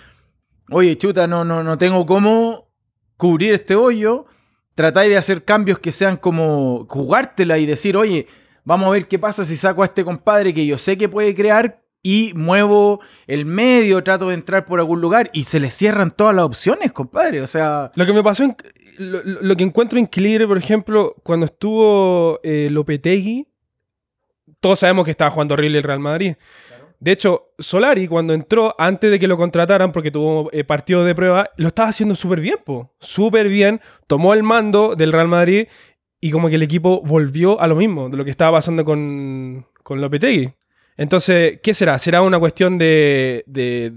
[0.71, 2.67] oye, chuta, no, no, no tengo cómo
[3.15, 4.25] cubrir este hoyo.
[4.73, 8.25] Tratáis de hacer cambios que sean como jugártela y decir, oye,
[8.65, 11.35] vamos a ver qué pasa si saco a este compadre que yo sé que puede
[11.35, 16.09] crear y muevo el medio, trato de entrar por algún lugar y se le cierran
[16.09, 17.43] todas las opciones, compadre.
[17.43, 18.57] O sea, Lo que me pasó, en-
[18.97, 23.47] lo, que encuentro increíble, por ejemplo, cuando estuvo eh, Lopetegui,
[24.59, 26.35] todos sabemos que estaba jugando horrible el Real Madrid.
[27.03, 31.13] De hecho, Solari, cuando entró, antes de que lo contrataran, porque tuvo eh, partido de
[31.13, 32.93] prueba, lo estaba haciendo súper bien, po.
[32.99, 33.81] Súper bien.
[34.07, 35.67] Tomó el mando del Real Madrid
[36.21, 39.65] y como que el equipo volvió a lo mismo, de lo que estaba pasando con,
[39.83, 40.53] con Lopetegui.
[40.95, 41.99] Entonces, ¿qué será?
[41.99, 43.91] ¿Será una cuestión de, de-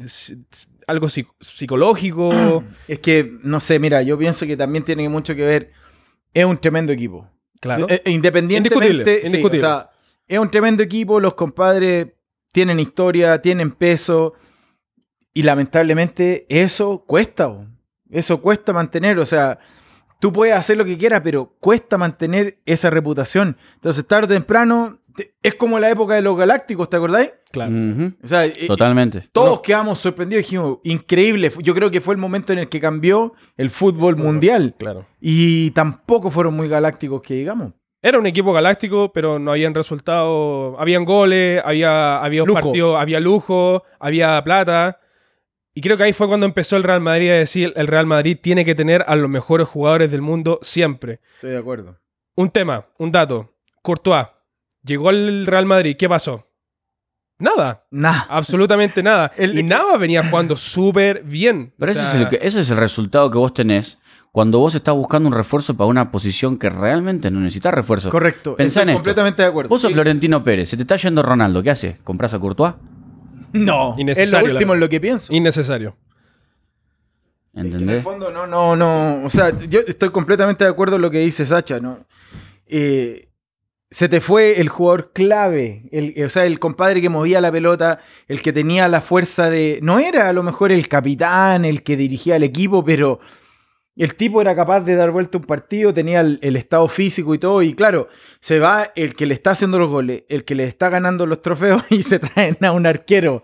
[0.88, 2.64] algo psic- psicológico?
[2.88, 5.70] es que, no sé, mira, yo pienso que también tiene mucho que ver.
[6.34, 7.30] Es un tremendo equipo.
[7.60, 7.86] claro.
[7.88, 9.66] Eh, eh, independientemente, Indiscutible, sí, indiscutible.
[9.66, 9.90] o sea,
[10.26, 12.08] es un tremendo equipo, los compadres
[12.56, 14.32] tienen historia, tienen peso
[15.34, 17.52] y lamentablemente eso cuesta,
[18.08, 19.58] eso cuesta mantener, o sea,
[20.20, 23.58] tú puedes hacer lo que quieras, pero cuesta mantener esa reputación.
[23.74, 27.30] Entonces, tarde o temprano, te- es como la época de los galácticos, ¿te acordáis?
[27.52, 27.74] claro.
[28.22, 29.28] O sea, eh, Totalmente.
[29.32, 33.34] todos quedamos sorprendidos, dijimos, increíble, yo creo que fue el momento en el que cambió
[33.58, 35.06] el fútbol mundial Claro.
[35.20, 37.74] y tampoco fueron muy galácticos que digamos.
[38.02, 40.76] Era un equipo galáctico, pero no habían resultados.
[40.78, 42.60] Habían goles, había, había un Lujo.
[42.60, 45.00] partido, había lujo, había plata.
[45.74, 48.38] Y creo que ahí fue cuando empezó el Real Madrid a decir: el Real Madrid
[48.40, 51.20] tiene que tener a los mejores jugadores del mundo siempre.
[51.36, 51.98] Estoy de acuerdo.
[52.36, 53.54] Un tema, un dato.
[53.82, 54.26] Courtois
[54.84, 55.96] llegó al Real Madrid.
[55.98, 56.46] ¿Qué pasó?
[57.38, 57.84] Nada.
[57.90, 58.22] Nah.
[58.28, 59.30] Absolutamente nada.
[59.36, 61.74] El- y Nava venía jugando súper bien.
[61.78, 63.98] Pero O ese, es el, ese es el resultado que vos tenés
[64.36, 68.10] cuando vos estás buscando un refuerzo para una posición que realmente no necesitas refuerzo.
[68.10, 68.54] Correcto.
[68.54, 68.98] Pensá Estoy en esto.
[68.98, 69.70] completamente de acuerdo.
[69.70, 69.94] Vos sos Sí.
[69.94, 71.96] Florentino Pérez, se te está yendo Ronaldo, ¿qué haces?
[72.04, 72.74] ¿Comprás a Courtois?
[73.54, 73.92] No.
[73.92, 74.80] Es lo Innecesario, la último en verdad.
[74.80, 75.32] lo que pienso.
[75.32, 75.96] Innecesario.
[77.54, 78.04] En el ¿Entendés?
[78.04, 79.24] fondo, no, no, no.
[79.24, 82.00] O sea, yo estoy completamente de acuerdo en lo que dice Sacha, ¿no?
[82.66, 83.30] Eh,
[83.90, 88.00] se te fue el jugador clave, el, o sea, el compadre que movía la pelota,
[88.28, 89.78] el que tenía la fuerza de.
[89.82, 93.18] No era a lo mejor el capitán, el que dirigía el equipo, pero
[94.04, 97.38] el tipo era capaz de dar vuelta un partido, tenía el, el estado físico y
[97.38, 98.08] todo, y claro,
[98.40, 101.40] se va el que le está haciendo los goles, el que le está ganando los
[101.42, 103.42] trofeos y se traen a un arquero.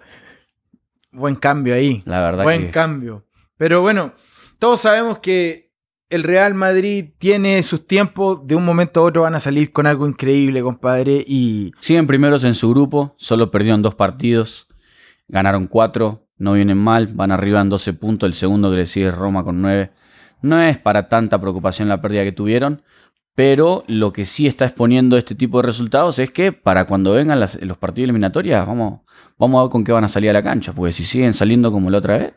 [1.10, 2.02] Buen cambio ahí.
[2.06, 3.24] La verdad Buen que- cambio.
[3.56, 4.12] Pero bueno,
[4.58, 5.70] todos sabemos que
[6.08, 9.86] el Real Madrid tiene sus tiempos, de un momento a otro van a salir con
[9.86, 14.68] algo increíble, compadre, y Siguen primeros en su grupo, solo perdieron dos partidos,
[15.28, 19.08] ganaron cuatro, no vienen mal, van arriba en 12 puntos, el segundo que le sigue
[19.08, 19.90] es Roma con 9.
[20.42, 22.82] No es para tanta preocupación la pérdida que tuvieron,
[23.34, 27.40] pero lo que sí está exponiendo este tipo de resultados es que para cuando vengan
[27.40, 29.00] las- los partidos eliminatorios, vamos,
[29.38, 31.72] vamos a ver con qué van a salir a la cancha, porque si siguen saliendo
[31.72, 32.34] como la otra vez,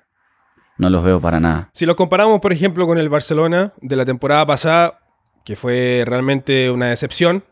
[0.78, 1.70] no los veo para nada.
[1.74, 5.00] Si los comparamos, por ejemplo, con el Barcelona de la temporada pasada,
[5.44, 7.44] que fue realmente una decepción,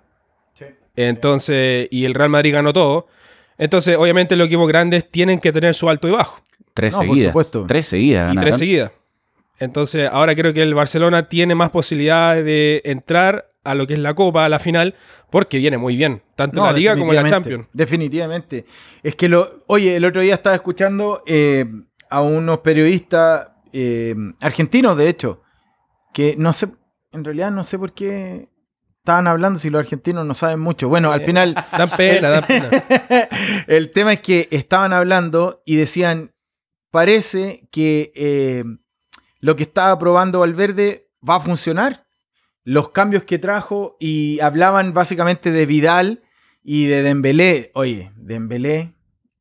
[0.95, 3.07] entonces, y el Real Madrid ganó todo,
[3.57, 6.39] entonces, obviamente, los equipos grandes tienen que tener su alto y bajo,
[6.75, 7.29] Tres No, por seguidas.
[7.31, 7.65] supuesto.
[7.67, 8.33] Tres seguidas.
[8.33, 8.91] y tres seguidas.
[9.63, 13.99] Entonces, ahora creo que el Barcelona tiene más posibilidades de entrar a lo que es
[13.99, 14.95] la Copa, a la final,
[15.29, 17.67] porque viene muy bien, tanto en la Liga como en la Champions.
[17.71, 18.65] Definitivamente.
[19.01, 19.63] Es que lo.
[19.67, 21.65] Oye, el otro día estaba escuchando eh,
[22.09, 25.41] a unos periodistas eh, argentinos, de hecho,
[26.13, 26.67] que no sé.
[27.11, 28.49] En realidad no sé por qué
[28.97, 30.89] estaban hablando si los argentinos no saben mucho.
[30.89, 31.55] Bueno, al final.
[31.77, 32.69] Dan pena, dan pena.
[33.67, 36.33] el tema es que estaban hablando y decían,
[36.89, 38.63] parece que eh,
[39.43, 42.05] lo que estaba probando Valverde va a funcionar.
[42.63, 46.23] Los cambios que trajo y hablaban básicamente de Vidal
[46.63, 47.69] y de Dembélé.
[47.73, 48.93] Oye, Dembélé...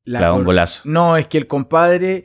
[0.05, 0.83] la Clavó un golazo.
[0.87, 2.25] No, es que el compadre...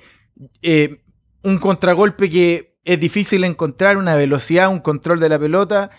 [0.63, 1.03] eh,
[1.43, 5.91] un contragolpe que es difícil encontrar, una velocidad, un control de la pelota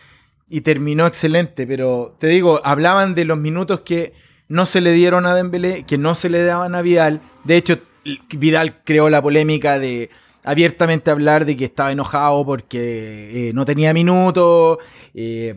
[0.49, 4.14] y terminó excelente, pero te digo, hablaban de los minutos que
[4.49, 7.21] no se le dieron a Dembélé, que no se le daban a Vidal.
[7.45, 7.79] De hecho,
[8.37, 10.11] Vidal creó la polémica de
[10.49, 14.79] abiertamente hablar de que estaba enojado porque eh, no tenía minutos.
[15.13, 15.55] eh,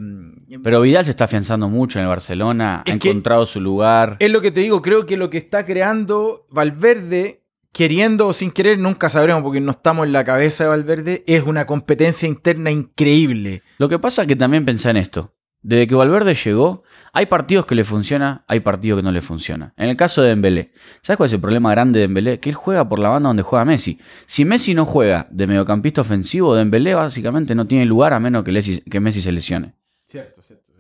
[0.62, 4.18] Pero Vidal se está afianzando mucho en el Barcelona, ha encontrado su lugar.
[4.20, 8.52] es lo que te digo, creo que lo que está creando Valverde, queriendo o sin
[8.52, 12.70] querer, nunca sabremos porque no estamos en la cabeza de Valverde, es una competencia interna
[12.70, 13.64] increíble.
[13.78, 15.34] Lo que pasa es que también pensá en esto.
[15.64, 19.74] Desde que Valverde llegó, hay partidos que le funciona, hay partidos que no le funciona.
[19.78, 20.72] En el caso de Dembélé,
[21.02, 22.40] ¿sabes cuál es el problema grande de Dembélé?
[22.40, 24.00] Que él juega por la banda donde juega Messi.
[24.26, 28.52] Si Messi no juega de mediocampista ofensivo, Dembélé básicamente no tiene lugar a menos que,
[28.52, 29.76] Lesi- que Messi se lesione.
[30.06, 30.72] Cierto, cierto.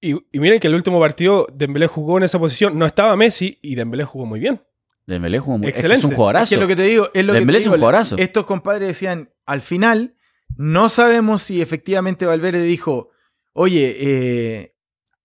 [0.00, 3.58] Y, y miren que el último partido Dembélé jugó en esa posición, no estaba Messi
[3.60, 4.62] y Dembélé jugó muy bien.
[5.04, 5.98] Dembélé jugó muy es que Excelente.
[5.98, 6.54] Es un Es jugadorazo.
[6.54, 8.16] que lo que te digo, es lo que Dembélé te es un jugadorazo.
[8.18, 10.14] Estos compadres decían, al final,
[10.56, 13.10] no sabemos si efectivamente Valverde dijo,
[13.52, 14.74] oye, eh,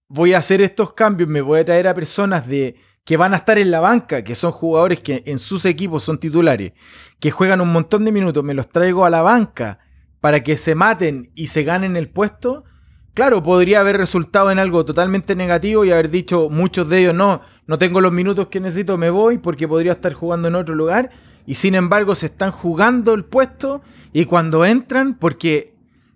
[0.08, 3.38] voy a hacer estos cambios, me voy a traer a personas de que van a
[3.38, 6.74] estar en la banca, que son jugadores que en sus equipos son titulares,
[7.20, 9.80] que juegan un montón de minutos, me los traigo a la banca
[10.22, 12.64] para que se maten y se ganen el puesto.
[13.14, 17.42] Claro, podría haber resultado en algo totalmente negativo y haber dicho muchos de ellos, no,
[17.68, 21.12] no tengo los minutos que necesito, me voy porque podría estar jugando en otro lugar.
[21.46, 23.82] Y sin embargo se están jugando el puesto
[24.14, 25.73] y cuando entran, porque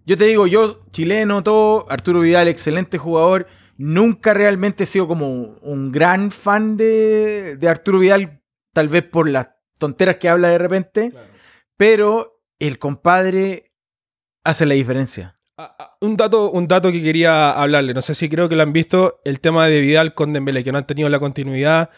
[0.08, 5.28] yo te digo, yo chileno, todo, Arturo Vidal, excelente jugador, nunca realmente he sido como
[5.62, 8.42] un gran fan de, de Arturo Vidal,
[8.74, 11.12] tal vez por las tonteras que habla de repente,
[11.76, 13.74] pero el compadre
[14.46, 15.38] hace la diferencia.
[15.58, 18.64] Ah, ah, Un dato, un dato que quería hablarle, no sé si creo que lo
[18.64, 21.90] han visto, el tema de Vidal con Dembélé, que no han tenido la continuidad.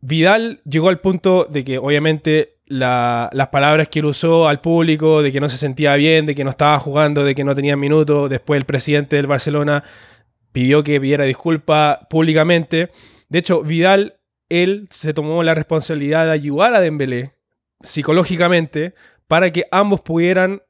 [0.00, 5.22] Vidal llegó al punto de que obviamente la- las palabras que él usó al público,
[5.22, 7.76] de que no se sentía bien, de que no estaba jugando, de que no tenía
[7.76, 9.82] minutos, después el presidente del Barcelona
[10.52, 12.90] pidió que pidiera disculpas públicamente.
[13.28, 14.14] De hecho, Vidal,
[14.48, 17.32] él se tomó la responsabilidad de ayudar a Dembélé
[17.82, 18.94] psicológicamente
[19.26, 20.62] para que ambos pudieran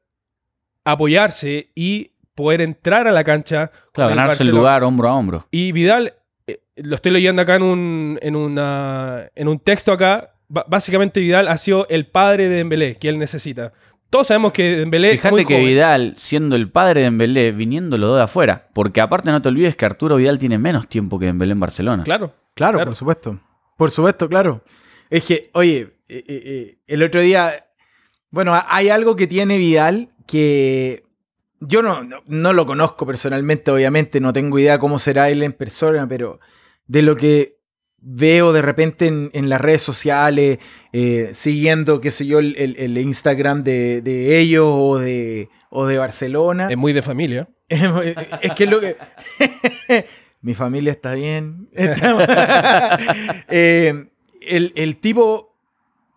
[0.84, 3.70] apoyarse y poder entrar a la cancha.
[3.92, 5.46] Claro, ganarse el lugar hombro a hombro.
[5.50, 6.14] Y Vidal,
[6.46, 11.48] eh, lo estoy leyendo acá en un, en una, en un texto acá, básicamente Vidal
[11.48, 13.72] ha sido el padre de Dembélé que él necesita.
[14.11, 15.66] Todos sabemos que Dembélé es muy Fíjate que joven.
[15.66, 18.68] Vidal, siendo el padre de Dembélé, viniendo los dos de afuera.
[18.72, 22.04] Porque aparte no te olvides que Arturo Vidal tiene menos tiempo que Dembélé en Barcelona.
[22.04, 22.32] Claro.
[22.54, 22.90] Claro, Claro.
[22.90, 23.38] por supuesto.
[23.76, 24.64] Por supuesto, claro.
[25.11, 27.66] Es que, oye, eh, eh, eh, el otro día,
[28.30, 31.04] bueno, ha- hay algo que tiene Vidal que
[31.61, 35.52] yo no, no, no lo conozco personalmente, obviamente, no tengo idea cómo será él en
[35.52, 36.40] persona, pero
[36.87, 37.58] de lo que
[38.00, 40.58] veo de repente en, en las redes sociales,
[40.92, 45.87] eh, siguiendo, qué sé yo, el, el- el Instagram de, de ellos o de, o
[45.87, 46.68] de Barcelona.
[46.70, 47.48] Es muy de familia.
[47.68, 48.96] es que es lo que.
[50.40, 51.68] Mi familia está bien.
[53.48, 54.08] Eh,
[54.40, 55.56] el, el tipo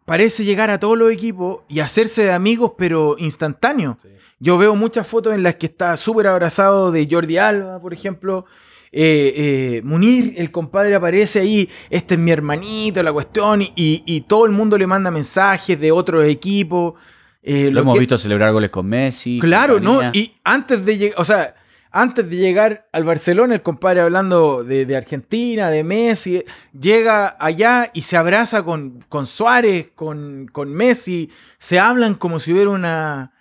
[0.06, 3.98] parece llegar a todos los equipos y hacerse de amigos, pero instantáneo.
[4.39, 8.46] Yo veo muchas fotos en las que está súper abrazado de Jordi Alba, por ejemplo.
[8.92, 9.34] Eh,
[9.78, 11.70] eh, Munir, el compadre, aparece ahí.
[11.90, 13.62] Este es mi hermanito, la cuestión.
[13.62, 16.96] Y, y todo el mundo le manda mensajes de otros equipos.
[17.44, 19.40] Eh, Lo, hemos que- visto celebrar goles con Messi.
[19.40, 20.02] Claro, ¿no?
[20.14, 21.56] Y antes de llegar, o sea,
[21.94, 26.44] antes de llegar al Barcelona, el compadre hablando de, de Argentina, de Messi,
[26.80, 32.54] llega allá y se abraza con, con Suárez, con, con Messi, se hablan como si
[32.54, 33.34] hubiera una,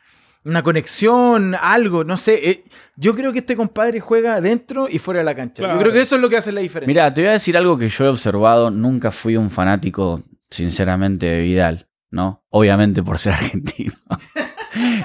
[0.44, 2.50] una conexión, algo, no sé.
[2.50, 2.64] eh,
[2.96, 5.62] yo creo que este compadre juega dentro y fuera de la cancha.
[5.62, 5.74] Claro.
[5.74, 6.88] Yo creo que eso es lo que hace la diferencia.
[6.88, 8.70] Mira, te voy a decir algo que yo he observado.
[8.70, 12.44] Nunca fui un fanático, sinceramente, de Vidal, ¿no?
[12.50, 13.92] Obviamente por ser argentino.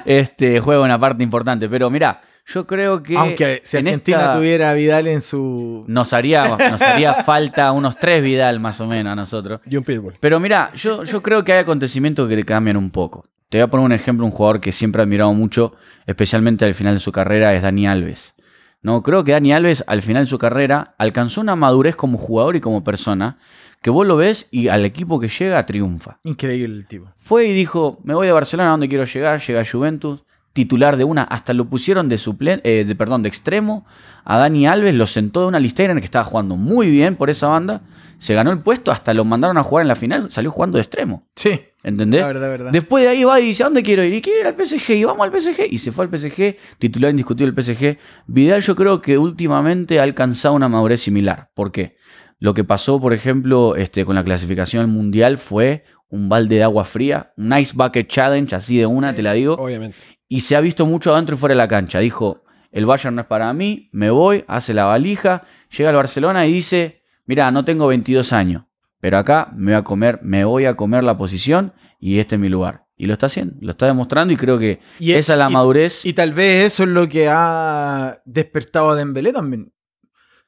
[0.04, 1.68] este juega una parte importante.
[1.68, 3.16] Pero mira, yo creo que.
[3.16, 5.84] Aunque si en Argentina esta- tuviera a Vidal en su...
[5.88, 9.60] Nos haría, nos haría falta unos tres Vidal más o menos a nosotros.
[9.68, 10.14] Y un pitbull.
[10.20, 13.24] Pero mira, yo, yo creo que hay acontecimientos que te cambian un poco.
[13.48, 15.72] Te voy a poner un ejemplo, un jugador que siempre he admirado mucho,
[16.06, 18.34] especialmente al final de su carrera, es Dani Alves.
[18.82, 22.56] No, creo que Dani Alves al final de su carrera alcanzó una madurez como jugador
[22.56, 23.38] y como persona
[23.82, 26.18] que vos lo ves y al equipo que llega triunfa.
[26.24, 27.12] Increíble el tipo.
[27.14, 29.40] Fue y dijo, me voy de Barcelona, ¿a dónde quiero llegar?
[29.40, 30.24] Llega a Juventus,
[30.56, 33.84] titular de una, hasta lo pusieron de suplen eh, de, perdón, de extremo
[34.24, 37.14] a Dani Alves, lo sentó de una listera en la que estaba jugando muy bien
[37.14, 37.82] por esa banda,
[38.16, 40.82] se ganó el puesto, hasta lo mandaron a jugar en la final, salió jugando de
[40.82, 42.22] extremo, Sí, ¿entendés?
[42.22, 42.70] la verdad, verdad.
[42.72, 44.14] Después de ahí va y dice, ¿a dónde quiero ir?
[44.14, 45.66] Y quiero ir al PSG, y vamos al PSG.
[45.70, 47.98] Y se fue al PSG, titular indiscutible del PSG.
[48.26, 51.50] Vidal yo creo que últimamente ha alcanzado una madurez similar.
[51.54, 51.96] ¿Por qué?
[52.38, 56.62] Lo que pasó, por ejemplo, este, con la clasificación al Mundial fue un balde de
[56.62, 59.54] agua fría, un Ice Bucket Challenge, así de una, te la digo.
[59.54, 59.96] Obviamente.
[60.28, 61.98] Y se ha visto mucho adentro y fuera de la cancha.
[62.00, 65.44] Dijo, el Bayern no es para mí, me voy, hace la valija,
[65.76, 68.64] llega al Barcelona y dice, mira, no tengo 22 años,
[69.00, 72.40] pero acá me voy a comer, me voy a comer la posición y este es
[72.40, 72.84] mi lugar.
[72.98, 75.52] Y lo está haciendo, lo está demostrando y creo que Y- esa es la y-
[75.52, 76.04] madurez.
[76.06, 79.72] Y tal vez eso es lo que ha despertado a Dembélé también.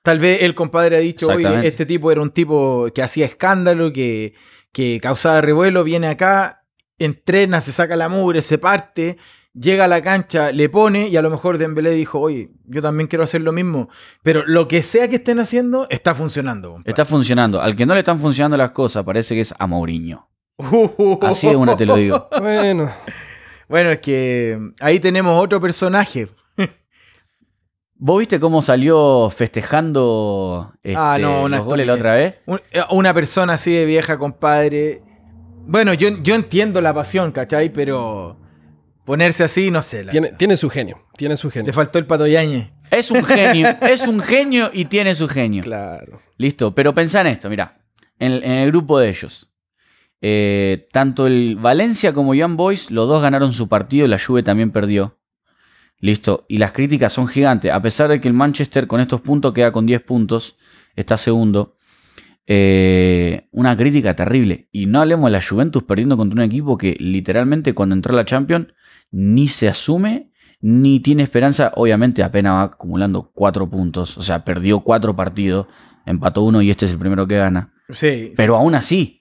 [0.02, 3.92] Tal vez el compadre ha dicho, oye, este tipo era un tipo que hacía escándalo,
[3.92, 4.32] que,
[4.72, 6.62] que causaba revuelo, viene acá,
[6.98, 9.18] entrena, se saca la mugre, se parte,
[9.58, 13.08] llega a la cancha, le pone y a lo mejor Dembélé dijo, oye, yo también
[13.08, 13.88] quiero hacer lo mismo.
[14.22, 16.72] Pero lo que sea que estén haciendo, está funcionando.
[16.72, 16.90] compadre.
[16.90, 17.60] Está funcionando.
[17.60, 20.28] Al que no le están funcionando las cosas parece que es a Mourinho.
[21.22, 22.28] Así de una te lo digo.
[22.40, 22.90] Bueno,
[23.68, 26.28] Bueno, es que ahí tenemos otro personaje.
[27.96, 32.36] ¿Vos viste cómo salió festejando este, Ah, no, una los goles la otra vez?
[32.70, 35.02] Eh, Una persona así de vieja, compadre.
[35.66, 37.70] Bueno, yo, yo entiendo la pasión, ¿cachai?
[37.72, 38.38] Pero
[39.08, 40.04] ponerse así, no sé.
[40.04, 41.06] la- tiene, tiene su genio.
[41.16, 41.72] Tiene su Le genio.
[41.72, 42.70] faltó el pato Yañez.
[42.90, 45.62] Es un genio, es un genio y tiene su genio.
[45.62, 46.20] Claro.
[46.36, 47.78] Listo, pero pensá en esto, mira,
[48.18, 49.50] en, en el grupo de ellos.
[50.20, 54.42] eh, tanto el Valencia como Young Boys, los dos ganaron su partido y la Juve
[54.42, 55.18] también perdió.
[56.00, 57.72] Listo, y las críticas son gigantes.
[57.72, 60.56] A pesar de que el Manchester con estos puntos queda con 10 puntos,
[60.94, 61.76] está segundo.
[62.46, 64.68] eh, una crítica terrible.
[64.72, 68.16] Y no hablemos de la Juventus perdiendo contra un equipo que literalmente cuando entró a
[68.16, 68.68] la Champions
[69.10, 70.30] ni se asume
[70.60, 71.72] ni tiene esperanza.
[71.76, 74.18] Obviamente apenas va acumulando 4 puntos.
[74.18, 75.66] O sea, perdió 4 partidos,
[76.04, 77.72] empató uno y este es el primero que gana.
[77.88, 78.32] Sí.
[78.36, 79.18] Pero aún así,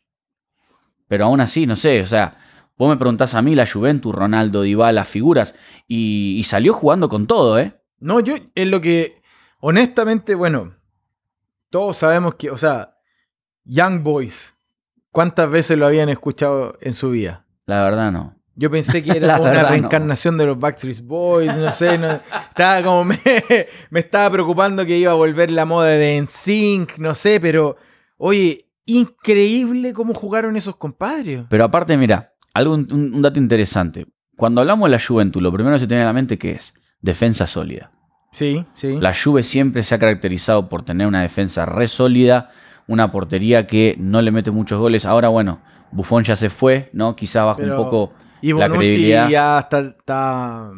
[1.07, 2.38] pero aún así, no sé, o sea,
[2.77, 5.55] vos me preguntás a mí, la Juventus, Ronaldo, Dybala, figuras,
[5.88, 7.81] y, y salió jugando con todo, ¿eh?
[7.99, 9.21] No, yo es lo que,
[9.59, 10.75] honestamente, bueno,
[11.69, 12.97] todos sabemos que, o sea,
[13.63, 14.55] Young Boys,
[15.11, 17.45] ¿cuántas veces lo habían escuchado en su vida?
[17.65, 18.36] La verdad no.
[18.59, 19.69] Yo pensé que era una verdad, no.
[19.69, 23.19] reencarnación de los Backstreet Boys, no sé, no- estaba como me,
[23.91, 27.77] me estaba preocupando que iba a volver la moda de NSYNC, no sé, pero
[28.17, 31.45] oye, increíble cómo jugaron esos compadres.
[31.49, 34.07] Pero aparte, mira, algo, un, un dato interesante.
[34.35, 36.73] Cuando hablamos de la Juventus, lo primero que se tiene en la mente que es
[37.01, 37.91] defensa sólida.
[38.31, 38.97] Sí, sí.
[38.99, 42.51] La Juve siempre se ha caracterizado por tener una defensa re sólida,
[42.87, 45.05] una portería que no le mete muchos goles.
[45.05, 47.15] Ahora, bueno, Buffon ya se fue, ¿no?
[47.15, 49.29] Quizá baja un poco Y la Bonucci credibilidad.
[49.29, 50.71] ya está, está-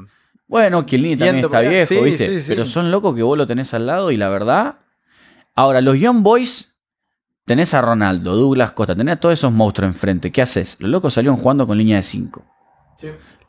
[0.47, 2.27] Bueno, Chiellini también está viejo, Sí, ¿viste?
[2.29, 2.47] sí, sí.
[2.49, 4.79] Pero son locos que vos lo tenés al lado y la verdad.
[5.55, 6.73] Ahora, los Young Boys,
[7.45, 10.31] tenés a Ronaldo, Douglas Costa, tenés a todos esos monstruos enfrente.
[10.31, 10.75] ¿Qué haces?
[10.79, 12.43] Los locos salieron jugando con línea de 5.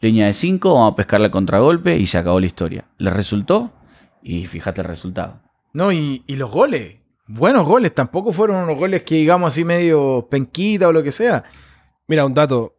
[0.00, 2.84] Línea de 5, vamos a pescarle el contragolpe y se acabó la historia.
[2.98, 3.70] ¿Les resultó?
[4.22, 5.40] Y fíjate el resultado.
[5.72, 6.96] No, y, y los goles.
[7.26, 7.94] Buenos goles.
[7.94, 11.44] Tampoco fueron unos goles que digamos así medio penquita o lo que sea.
[12.08, 12.76] Mira, un dato.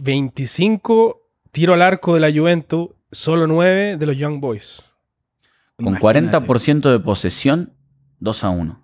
[0.00, 1.20] 25
[1.50, 4.84] tiro al arco de la Juventus, solo 9 de los Young Boys.
[5.76, 6.38] Con Imagínate.
[6.38, 7.72] 40% de posesión,
[8.20, 8.82] 2 a 1.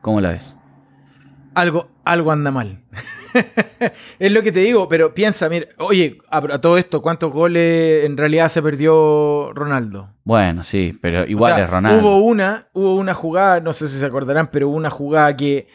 [0.00, 0.56] ¿Cómo la ves?
[1.54, 2.82] Algo, algo anda mal.
[4.18, 8.04] es lo que te digo, pero piensa, mira, oye, a, a todo esto, ¿cuántos goles
[8.04, 10.10] en realidad se perdió Ronaldo?
[10.24, 12.00] Bueno, sí, pero igual O sea, es Ronaldo.
[12.00, 15.68] Hubo una, hubo una jugada, no sé si se acordarán, pero hubo una jugada que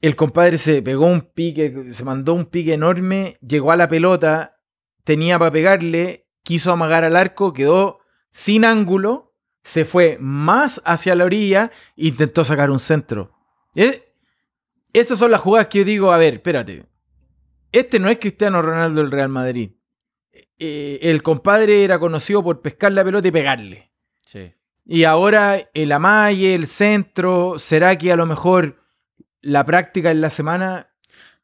[0.00, 4.60] el compadre se pegó un pique, se mandó un pique enorme, llegó a la pelota,
[5.04, 11.24] tenía para pegarle, quiso amagar al arco, quedó sin ángulo, se fue más hacia la
[11.24, 13.36] orilla e intentó sacar un centro.
[13.74, 14.14] Eh,
[14.92, 16.86] Esas son las jugadas que yo digo, a ver, espérate.
[17.72, 19.72] Este no es Cristiano Ronaldo del Real Madrid.
[20.58, 23.92] Eh, el compadre era conocido por pescar la pelota y pegarle.
[24.24, 24.52] Sí.
[24.84, 28.79] Y ahora el amague, el centro, ¿será que a lo mejor
[29.42, 30.88] la práctica en la semana?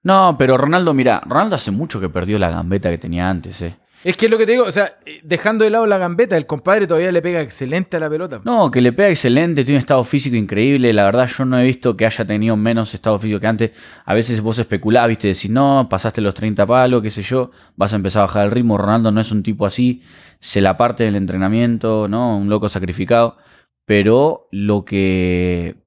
[0.03, 3.77] No, pero Ronaldo, mira, Ronaldo hace mucho que perdió la gambeta que tenía antes, eh.
[4.05, 6.37] Es que es lo que te digo, o sea, eh, dejando de lado la gambeta,
[6.37, 8.41] el compadre todavía le pega excelente a la pelota.
[8.45, 10.93] No, que le pega excelente, tiene un estado físico increíble.
[10.93, 13.71] La verdad, yo no he visto que haya tenido menos estado físico que antes.
[14.05, 17.95] A veces vos especulás, viste, decís, no, pasaste los 30 palos, qué sé yo, vas
[17.95, 18.79] a empezar a bajar el ritmo.
[18.79, 20.03] Ronaldo no es un tipo así,
[20.39, 22.39] se la parte del entrenamiento, ¿no?
[22.39, 23.39] Un loco sacrificado.
[23.87, 25.79] Pero lo que,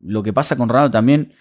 [0.00, 1.34] lo que pasa con Ronaldo también,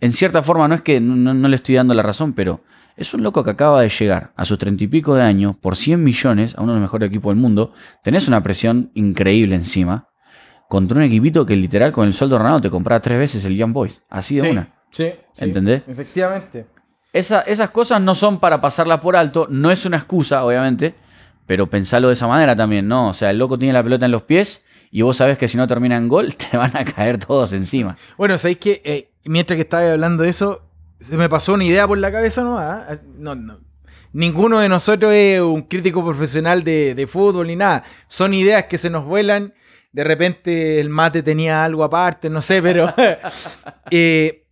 [0.00, 2.60] en cierta forma, no es que no, le estoy dando la razón, pero
[2.96, 5.76] es un loco que acaba de llegar a sus treinta y pico de años por
[5.76, 7.72] 100 millones a uno de los mejores equipos del mundo.
[8.02, 10.08] Tenés una presión increíble encima
[10.68, 13.56] contra un equipito que literal con el sueldo de Ronaldo te compraba tres veces el
[13.56, 14.02] Young Boys.
[14.08, 14.74] Así de Sí, una.
[14.90, 15.82] Sí, sí, ¿Entendés?
[15.86, 16.66] Efectivamente.
[17.12, 20.94] Esa- esas cosas no son para pasarlas por alto, no es una excusa, obviamente,
[21.46, 23.08] pero pensalo de esa manera también, ¿no?
[23.08, 25.56] O sea, el loco tiene la pelota en los pies y vos sabés que si
[25.56, 27.96] no termina en gol, te van a caer todos encima.
[28.18, 30.62] Bueno, ¿sabéis que eh, mientras que estaba hablando de eso,
[31.00, 32.84] se me pasó una idea por la cabeza nomás?
[32.88, 33.00] ¿ah?
[33.16, 33.60] No, no.
[34.12, 37.84] Ninguno de nosotros es un crítico profesional de, de fútbol ni nada.
[38.08, 39.52] Son ideas que se nos vuelan.
[39.92, 42.94] De repente el mate tenía algo aparte, no sé, pero
[43.90, 44.46] eh,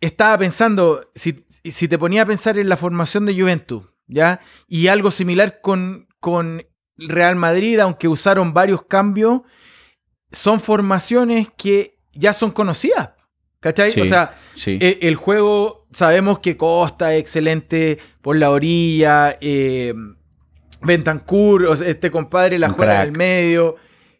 [0.00, 4.40] estaba pensando, si, si te ponía a pensar en la formación de Juventus, ¿ya?
[4.68, 9.42] Y algo similar con, con Real Madrid, aunque usaron varios cambios,
[10.32, 13.10] son formaciones que ya son conocidas.
[13.64, 13.92] ¿Cachai?
[13.92, 14.76] Sí, o sea, Sí.
[14.78, 19.38] eh, el juego, sabemos que Costa es excelente por la orilla.
[19.40, 19.94] Eh,
[20.82, 23.76] Bentancur, o sea, este compadre la Un juega en el medio.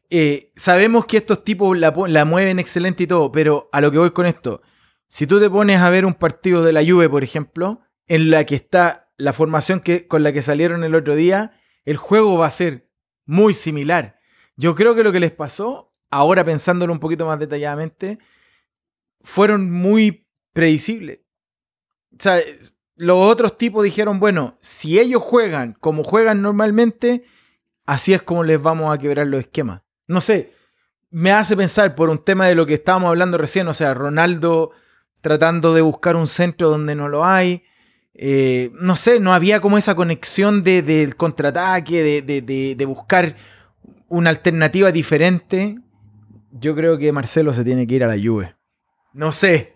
[0.08, 3.98] Eh, sabemos que estos tipos la, la mueven excelente y todo, pero a lo que
[3.98, 4.62] voy con esto,
[5.08, 8.44] si tú te pones a ver un partido de la Juve, por ejemplo, en la
[8.46, 11.52] que está la formación que, con la que salieron el otro día,
[11.84, 12.88] el juego va a ser
[13.26, 14.18] muy similar.
[14.56, 18.18] Yo creo que lo que les pasó, ahora pensándolo un poquito más detalladamente,
[19.24, 21.18] fueron muy predecibles.
[22.12, 22.38] O sea,
[22.94, 27.24] los otros tipos dijeron, bueno, si ellos juegan como juegan normalmente,
[27.86, 29.82] así es como les vamos a quebrar los esquemas.
[30.06, 30.52] No sé,
[31.10, 34.70] me hace pensar por un tema de lo que estábamos hablando recién, o sea, Ronaldo
[35.20, 37.64] tratando de buscar un centro donde no lo hay.
[38.12, 42.84] Eh, no sé, no había como esa conexión de- del contraataque, de, de- de- de
[42.84, 43.34] buscar
[44.08, 45.78] una alternativa diferente.
[46.52, 48.54] Yo creo que Marcelo se tiene que ir a la Juve.
[49.14, 49.72] No sé.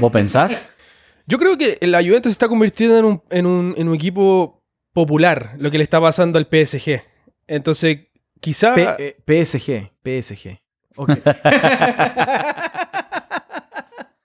[0.00, 0.70] ¿Vos pensás?
[1.26, 4.62] Yo creo que la Juventus se está convirtiendo en un, en un- en un equipo
[4.92, 7.02] popular, lo que le está pasando al PSG.
[7.46, 8.08] Entonces,
[8.40, 8.74] quizá...
[8.74, 10.58] P- eh, PSG, PSG.
[10.96, 11.10] Ok.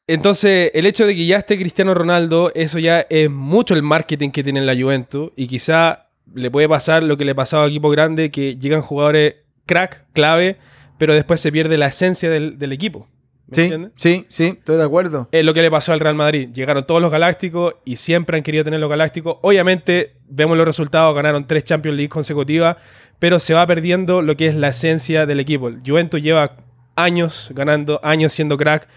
[0.07, 4.31] Entonces, el hecho de que ya esté Cristiano Ronaldo, eso ya es mucho el marketing
[4.31, 5.31] que tiene la Juventus.
[5.35, 9.35] Y quizá le puede pasar lo que le pasaba a equipo grande, que llegan jugadores
[9.65, 10.57] crack, clave,
[10.97, 13.07] pero después se pierde la esencia del, del equipo.
[13.53, 13.91] ¿Me sí, entiendes?
[13.95, 15.27] sí, sí, estoy de acuerdo.
[15.31, 16.49] Es lo que le pasó al Real Madrid.
[16.53, 19.37] Llegaron todos los galácticos y siempre han querido tener los galácticos.
[19.41, 22.77] Obviamente, vemos los resultados, ganaron tres Champions League consecutivas,
[23.19, 25.67] pero se va perdiendo lo que es la esencia del equipo.
[25.69, 26.55] El Juventus lleva
[26.95, 28.87] años ganando, años siendo crack.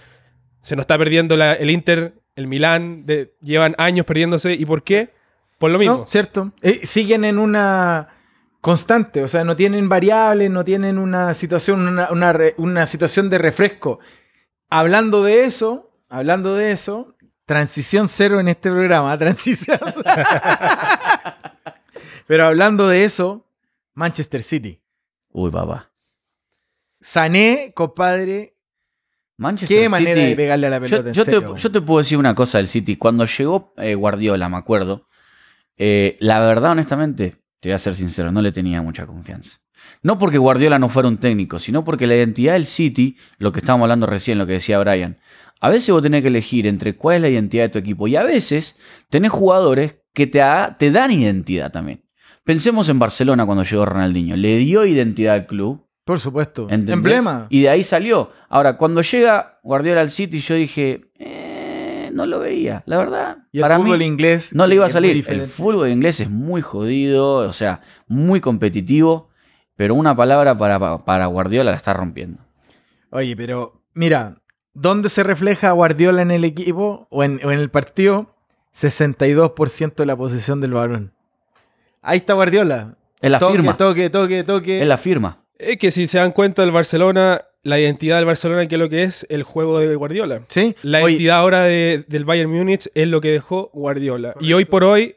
[0.60, 4.52] Se nos está perdiendo la- el Inter, el Milán, de- llevan años perdiéndose.
[4.54, 5.10] ¿Y por qué?
[5.58, 5.98] Por lo mismo.
[5.98, 6.52] No, cierto.
[6.60, 8.08] Eh, siguen en una
[8.60, 13.30] constante, o sea, no tienen variables, no tienen una situación, una, una re- una situación
[13.30, 14.00] de refresco.
[14.68, 17.14] Hablando de eso, hablando de eso,
[17.44, 19.78] transición cero en este programa, transición.
[22.26, 23.46] Pero hablando de eso,
[23.94, 24.80] Manchester City.
[25.30, 25.92] Uy, papá.
[27.00, 28.56] Sané, compadre,
[29.38, 31.02] Manchester qué manera City- de pegarle a la pelota.
[31.02, 31.54] Yo, en yo serio.
[31.54, 32.96] te, yo te puedo decir una cosa del City.
[32.96, 35.06] Cuando llegó eh, Guardiola, me acuerdo,
[35.76, 39.58] eh, la verdad, honestamente, te voy a ser sincero, no le tenía mucha confianza.
[40.02, 43.60] No porque Guardiola no fuera un técnico, sino porque la identidad del City, lo que
[43.60, 45.18] estábamos hablando recién, lo que decía Brian,
[45.60, 48.16] a veces vos tenés que elegir entre cuál es la identidad de tu equipo y
[48.16, 48.76] a veces
[49.08, 52.02] tenés jugadores que te, ha- te dan identidad también.
[52.44, 54.36] Pensemos en Barcelona cuando llegó Ronaldinho.
[54.36, 56.62] Le dio identidad al club, Por supuesto.
[56.70, 56.92] ¿Entendés?
[56.94, 57.46] Emblema.
[57.50, 58.30] Y de ahí salió.
[58.48, 62.84] Ahora, cuando llega Guardiola al City, yo dije, eh, no lo veía.
[62.86, 65.24] La verdad, Y el para fútbol mí inglés no le iba a salir.
[65.28, 69.30] El fútbol inglés es muy jodido, o sea, muy competitivo.
[69.76, 72.38] Pero una palabra para, para Guardiola la está rompiendo.
[73.10, 74.36] Oye, pero mira,
[74.74, 78.26] ¿dónde se refleja Guardiola en el equipo o en, o en el partido?
[78.74, 81.12] 62% de la posesión del balón.
[82.02, 82.94] Ahí está Guardiola.
[83.20, 83.76] Es la toque, firma.
[83.76, 84.80] toque, toque, toque.
[84.82, 85.38] Es la firma.
[85.58, 88.88] Es que si se dan cuenta del Barcelona, la identidad del Barcelona, ¿qué es lo
[88.90, 89.26] que es?
[89.30, 90.42] El juego de Guardiola.
[90.48, 90.76] ¿Sí?
[90.82, 94.34] La identidad ahora de- del Bayern Múnich es lo que dejó Guardiola.
[94.40, 95.16] Y hoy por hoy,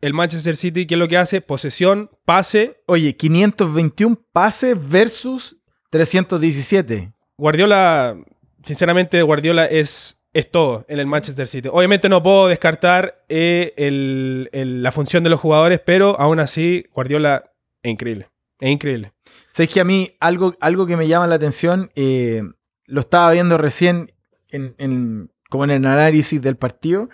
[0.00, 1.40] el Manchester City, ¿qué es lo que hace?
[1.40, 2.80] Posesión, pase.
[2.86, 5.56] oye, 521 pases versus
[5.90, 7.12] 317.
[7.36, 8.16] Guardiola,
[8.62, 11.68] sinceramente, Guardiola es, es todo en el Manchester City.
[11.72, 16.86] Obviamente no puedo descartar eh, el- el- la función de los jugadores, pero aún así,
[16.94, 17.50] Guardiola
[17.82, 18.28] es increíble.
[18.60, 19.12] Es increíble.
[19.52, 22.42] ¿Sabes que a mí algo, algo que me llama la atención, eh,
[22.86, 24.12] lo estaba viendo recién
[24.48, 27.08] en, en- como en el análisis del partido,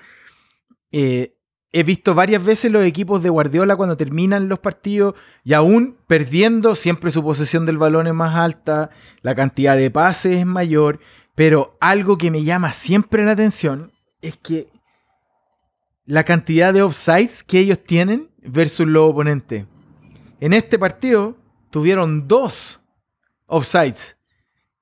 [0.93, 1.34] eh,
[1.77, 6.77] he visto varias veces los equipos de Guardiola cuando terminan los partidos y aún perdiendo,
[6.77, 8.91] siempre su posesión del balón es más alta,
[9.23, 11.01] la cantidad de pases es mayor,
[11.35, 13.91] pero algo que me llama siempre la atención
[14.23, 14.69] es que
[16.05, 19.67] la cantidad de offsides que ellos tienen versus los oponentes.
[20.39, 21.37] En este partido
[21.71, 22.83] tuvieron dos
[23.47, 24.17] offsides,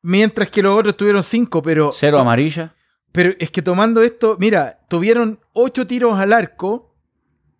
[0.03, 1.91] mientras que los otros tuvieron cinco, pero...
[1.91, 2.75] Cero amarilla.
[3.13, 6.95] Pero es que tomando esto, mira, tuvieron 8 tiros al arco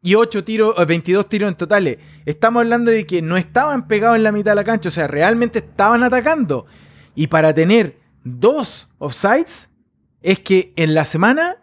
[0.03, 1.99] y 8 tiros, eh, 22 tiros en totales.
[2.25, 5.07] Estamos hablando de que no estaban pegados en la mitad de la cancha, o sea,
[5.07, 6.67] realmente estaban atacando.
[7.15, 9.71] Y para tener dos offsides,
[10.23, 11.57] es que en la semana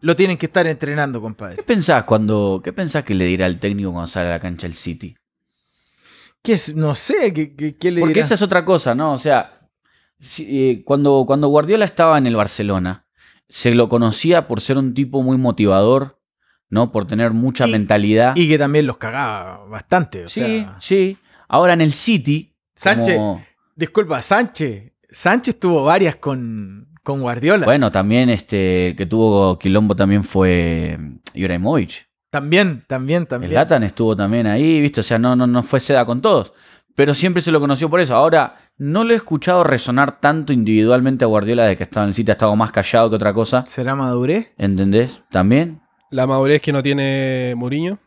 [0.00, 1.56] lo tienen que estar entrenando, compadre.
[1.56, 4.66] ¿Qué pensás cuando, qué pensás que le dirá el técnico cuando sale a la cancha
[4.66, 5.16] el City?
[6.42, 8.24] Que es, no sé, ¿qué, qué- qué le Porque dirá?
[8.26, 9.12] esa es otra cosa, ¿no?
[9.14, 9.66] O sea,
[10.20, 13.03] si- eh, cuando, cuando Guardiola estaba en el Barcelona,
[13.48, 16.20] se lo conocía por ser un tipo muy motivador,
[16.70, 16.90] ¿no?
[16.92, 18.34] Por tener mucha Y- mentalidad.
[18.36, 20.24] Y que también los cagaba bastante.
[20.24, 21.18] O sí, sea, sí.
[21.48, 22.52] Ahora en el City.
[22.76, 23.16] Sánchez.
[23.16, 23.44] como-
[23.76, 24.92] disculpa, Sánchez.
[25.10, 27.64] Sánchez tuvo varias con, con Guardiola.
[27.66, 30.98] bueno, también este, el que tuvo Quilombo también fue
[31.34, 32.08] Ibrahimovic.
[32.30, 33.54] También, también, El también.
[33.54, 35.00] Latan estuvo también ahí, ¿viste?
[35.00, 36.52] O sea, no, no, no fue seda con todos.
[36.96, 38.16] Pero siempre se lo conoció por eso.
[38.16, 42.14] Ahora, no lo he escuchado resonar tanto individualmente a Guardiola de que estaba en el
[42.14, 43.64] City, ha estado más callado que otra cosa.
[43.66, 44.52] ¿Será madurez?
[44.58, 45.22] ¿Entendés?
[45.30, 45.80] También.
[46.10, 47.98] La madurez que no tiene Mourinho.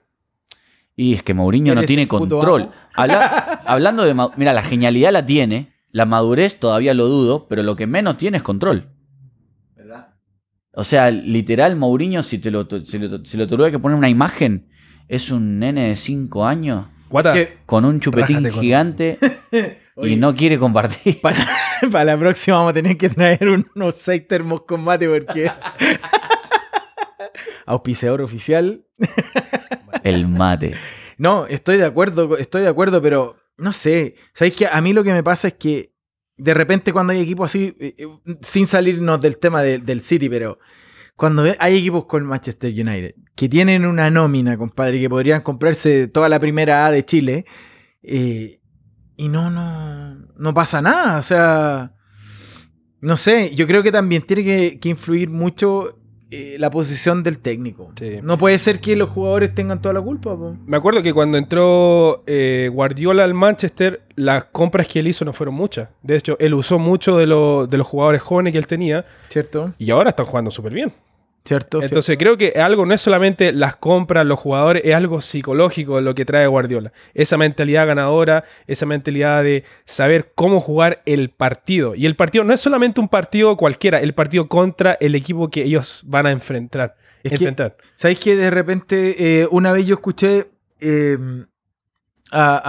[0.95, 2.69] Y es que Mourinho no tiene control.
[2.95, 4.15] Habla- hablando de.
[4.35, 5.73] Mira, la genialidad la tiene.
[5.91, 8.89] La madurez todavía lo dudo, pero lo que menos tiene es control.
[10.79, 14.09] O sea, literal, Mourinho, si te lo, si lo, si lo tuviera que poner una
[14.09, 14.69] imagen,
[15.07, 19.17] es un nene de 5 años Guata, Que con un chupetín Rájate con- gigante
[19.97, 20.13] Oye.
[20.13, 21.19] y no quiere compartir.
[21.21, 21.37] para,
[21.91, 25.51] para la próxima vamos a tener que traer unos 6 termos con mate porque.
[27.65, 28.85] Auspiciador oficial.
[30.03, 30.75] El mate.
[31.17, 34.15] No, estoy de acuerdo, estoy de acuerdo, pero no sé.
[34.33, 35.93] ¿Sabéis que a mí lo que me pasa es que
[36.37, 38.07] de repente cuando hay equipos así, eh, eh,
[38.41, 40.59] sin salirnos del tema de- del City, pero
[41.15, 46.29] cuando hay equipos con Manchester United que tienen una nómina, compadre, que podrían comprarse toda
[46.29, 47.45] la primera A de Chile,
[48.03, 48.59] eh,
[49.17, 51.19] y no, no, no pasa nada.
[51.19, 51.91] O sea,
[53.01, 55.97] no sé, yo creo que también tiene que, que influir mucho
[56.29, 57.91] eh, la posición del técnico.
[57.97, 58.19] Sí.
[58.21, 60.35] No puede ser que los jugadores tengan toda la culpa.
[60.37, 60.57] po.
[60.65, 65.31] me acuerdo que cuando entró eh, Guardiola al Manchester, las compras que él hizo no
[65.33, 65.89] fueron muchas.
[66.03, 69.73] De hecho, él usó mucho de, lo- de los jugadores jóvenes que él tenía ¿Cierto?
[69.77, 70.91] y ahora están jugando súper bien.
[71.47, 71.81] ¿Cierto?
[71.81, 76.13] Entonces creo que algo no es solamente las compras, los jugadores, es algo psicológico lo
[76.13, 76.91] que trae Guardiola.
[77.13, 81.95] Esa mentalidad ganadora, esa mentalidad de saber cómo jugar el partido.
[81.95, 85.63] Y el partido no es solamente un partido cualquiera, el partido contra el equipo que
[85.63, 86.95] ellos van a enfrentar.
[87.23, 87.77] Es que- enfrentar.
[87.95, 90.49] ¿Sabéis que de repente eh, una vez yo escuché
[90.81, 91.17] eh,
[92.29, 92.61] a,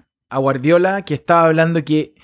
[0.00, 2.14] a- a Guardiola que estaba hablando que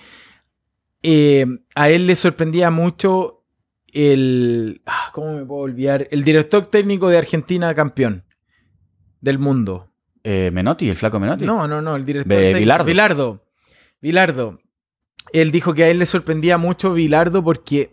[1.03, 3.42] eh, a él le sorprendía mucho
[3.93, 4.83] el.
[4.87, 6.09] ah, ¿Cómo me puedo olvidar?
[6.11, 8.25] El director técnico de Argentina campeón
[9.21, 9.89] del mundo.
[10.25, 11.45] Eh, Menotti, el flaco Menotti.
[11.45, 12.55] No, no, no, el director De.
[12.55, 12.85] Bilardo.
[12.85, 13.45] Bilardo.
[14.01, 14.59] Bilardo.
[15.33, 17.93] Él dijo que a él le sorprendía mucho Bilardo porque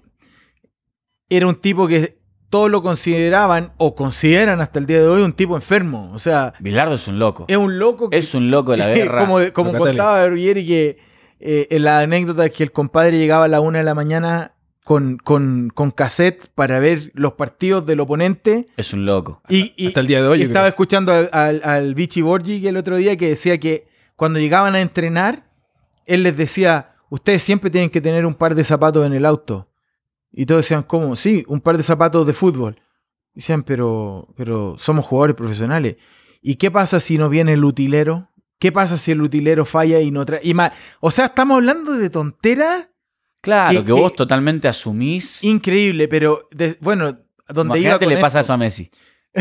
[1.29, 2.17] era un tipo que
[2.49, 6.11] todos lo consideraban o consideran hasta el día de hoy un tipo enfermo.
[6.13, 7.45] O sea, Bilardo es un loco.
[7.47, 9.25] es un loco que Es un loco de la guerra.
[9.25, 10.97] como como contaba Ruggeri que
[11.39, 14.53] eh, en la anécdota es que el compadre llegaba a la una de la mañana
[14.89, 19.43] con, con, con cassette para ver los partidos del oponente Es un loco.
[19.47, 20.69] y, y- Hasta el día de hoy, y yo estaba creo.
[20.71, 24.81] escuchando al, al, al Vichy Borgi el otro día que decía que cuando llegaban a
[24.81, 25.47] entrenar,
[26.07, 29.69] él les decía, ustedes siempre tienen que tener un par de zapatos en el auto.
[30.31, 31.15] Y todos decían, ¿cómo?
[31.15, 32.81] Sí, un par de zapatos de fútbol.
[33.35, 35.97] Decían, pero, pero somos jugadores profesionales.
[36.41, 38.31] ¿Y qué pasa si no viene el utilero?
[38.57, 40.41] ¿Qué pasa si el utilero falla y no trae?
[40.43, 42.87] Y más, o sea, estamos hablando de tonteras
[43.41, 45.43] Claro, que- que, vos totalmente asumís.
[45.43, 47.17] increíble, pero de- bueno,
[47.47, 48.89] donde iba con le pasa eso a Messi.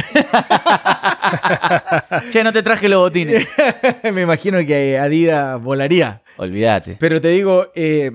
[2.31, 3.47] che, no te traje los botines.
[4.13, 6.23] Me imagino que Adidas volaría.
[6.37, 6.97] Olvídate.
[7.01, 8.13] Pero te digo, eh,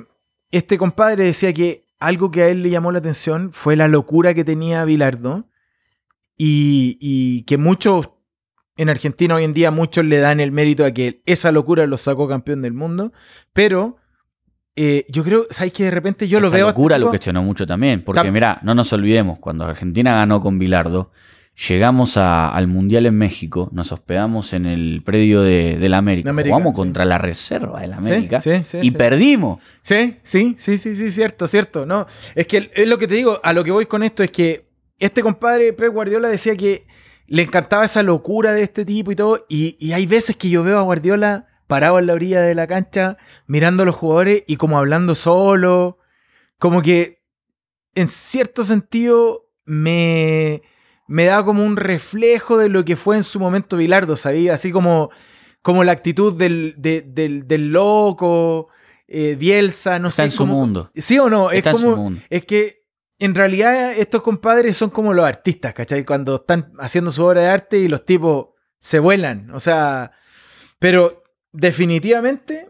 [0.52, 4.34] este compadre decía que algo que a él le llamó la atención fue la locura
[4.34, 5.48] que tenía Bilardo
[6.38, 8.10] y, y que muchos
[8.76, 11.98] en Argentina hoy en día muchos le dan el mérito a que esa locura lo
[11.98, 13.14] sacó campeón del mundo,
[13.54, 13.98] pero
[14.76, 16.68] eh, yo creo, ¿sabes que de repente yo lo veo...
[16.68, 18.04] locura lo cuestionó mucho también.
[18.04, 21.12] Porque, Tam- mirá, no nos olvidemos, cuando Argentina ganó con Bilardo,
[21.70, 26.26] llegamos a- al Mundial en México, nos hospedamos en el predio de, del América.
[26.26, 26.78] De América, Jugamos sí.
[26.82, 29.60] contra la reserva del Sí, América sí, sí, y perdimos.
[29.84, 31.86] Sí, sí, sí, sí, sí, cierto, cierto.
[31.86, 34.32] No, es que es lo que te digo, a lo que voy con esto es
[34.32, 34.66] que
[35.00, 36.88] este compadre Pep Guardiola decía que
[37.28, 40.64] le encantaba esa locura de este tipo y todo, y, y hay veces que yo
[40.64, 43.18] veo a Guardiola parado en la orilla de la cancha,
[43.48, 45.98] mirando a los jugadores y como hablando solo,
[46.60, 47.24] como que
[47.96, 50.62] en cierto sentido me,
[51.08, 54.54] me da como un reflejo de lo que fue en su momento Bilardo, ¿sabía?
[54.54, 55.10] Así como,
[55.64, 58.68] como la actitud del, de- del, del loco,
[59.08, 60.26] eh, Bielsa, no Está sé.
[60.26, 60.92] en su como- mundo.
[60.94, 61.50] ¿Sí o no?
[61.50, 62.04] Está es en su como.
[62.04, 62.22] mundo.
[62.30, 62.84] Es que
[63.18, 66.06] en realidad estos compadres son como los artistas, ¿cachai?
[66.06, 69.50] Cuando están haciendo su obra de arte y los tipos se vuelan.
[69.56, 70.12] O sea.
[70.78, 71.23] Pero
[71.54, 72.70] definitivamente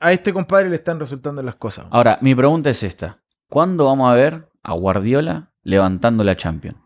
[0.00, 1.86] a este compadre le están resultando las cosas.
[1.90, 3.20] Ahora, mi pregunta es esta.
[3.48, 6.78] ¿Cuándo vamos a ver a Guardiola levantando la Champions?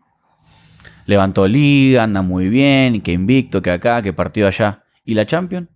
[1.07, 4.83] Levantó Liga, anda muy bien, que invicto, que acá, que partido allá.
[5.03, 5.69] ¿Y la Champions?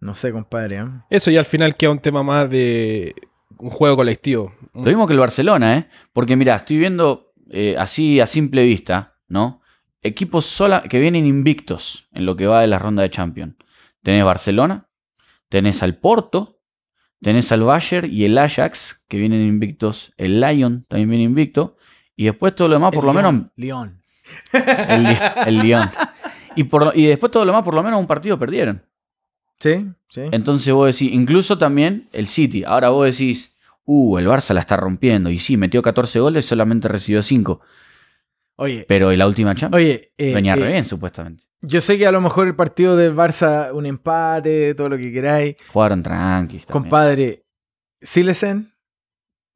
[0.00, 0.78] No sé, compadre.
[0.78, 0.86] ¿eh?
[1.10, 3.14] Eso ya al final queda un tema más de
[3.58, 4.54] un juego colectivo.
[4.72, 5.88] Lo mismo que el Barcelona, ¿eh?
[6.12, 9.62] Porque mira, estoy viendo eh, así a simple vista, ¿no?
[10.02, 13.56] Equipos sola que vienen invictos en lo que va de la ronda de Champions.
[14.06, 14.86] Tenés Barcelona,
[15.48, 16.60] tenés al Porto,
[17.20, 20.12] tenés al Bayern y el Ajax, que vienen invictos.
[20.16, 21.76] El Lyon también viene invicto.
[22.14, 24.00] Y después todo lo demás, por lo menos, León,
[24.52, 24.80] León.
[24.88, 25.90] el, el Lyon.
[26.54, 28.80] Y, por, y después todo lo demás, por lo menos un partido perdieron.
[29.58, 30.20] Sí, sí.
[30.30, 32.62] Entonces vos decís, incluso también el City.
[32.62, 35.30] Ahora vos decís, uh, el Barça la está rompiendo.
[35.30, 37.60] Y sí, metió 14 goles, solamente recibió 5.
[38.54, 40.12] Oye, Pero en la última Champions oye.
[40.16, 41.42] eh, venía eh, re bien, supuestamente.
[41.62, 45.12] Yo sé que a lo mejor el partido del Barça, un empate, todo lo que
[45.12, 45.56] queráis.
[45.72, 46.62] Jugaron también.
[46.70, 47.44] Compadre,
[48.00, 48.72] Silesen,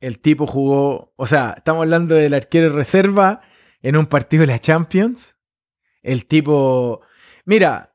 [0.00, 3.42] el tipo jugó, o sea, estamos hablando del arquero reserva
[3.82, 5.36] en un partido de la Champions.
[6.02, 7.02] El tipo,
[7.44, 7.94] mira,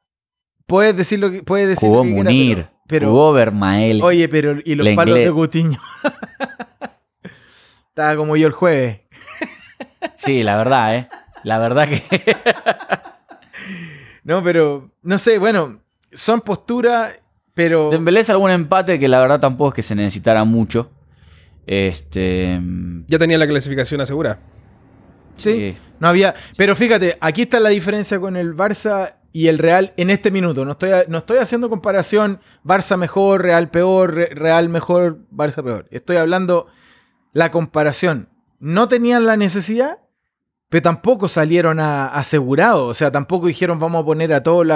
[0.68, 4.02] puedes decir lo que puedes decir Jugó lo que Munir, pero, pero- jugó Vermael.
[4.04, 4.96] oye, pero y los Lenglet.
[4.96, 5.80] palos de Gutiño.
[7.90, 9.02] Estaba como yo el jueves.
[10.18, 11.10] Sí, la verdad, ¿eh?
[11.44, 12.04] La verdad que...
[14.26, 15.80] No, pero no sé, bueno,
[16.12, 17.14] son posturas,
[17.54, 20.92] pero Dembélé es algún empate que la verdad tampoco es que se necesitara mucho.
[21.66, 22.60] Este...
[23.08, 24.40] Ya tenía la clasificación asegurada.
[25.38, 25.76] sí.
[25.98, 26.36] No había.
[26.58, 30.66] Pero fíjate, aquí está la diferencia con el Barça y el Real en este minuto.
[30.66, 35.88] No estoy, no estoy haciendo comparación Barça mejor, Real peor, Re- Real mejor, Barça peor.
[35.92, 36.68] Estoy hablando
[37.32, 38.28] la comparación.
[38.60, 40.00] No tenían la necesidad,
[40.76, 42.90] pero tampoco salieron a- asegurados.
[42.90, 44.68] O sea, tampoco dijeron vamos a poner a todos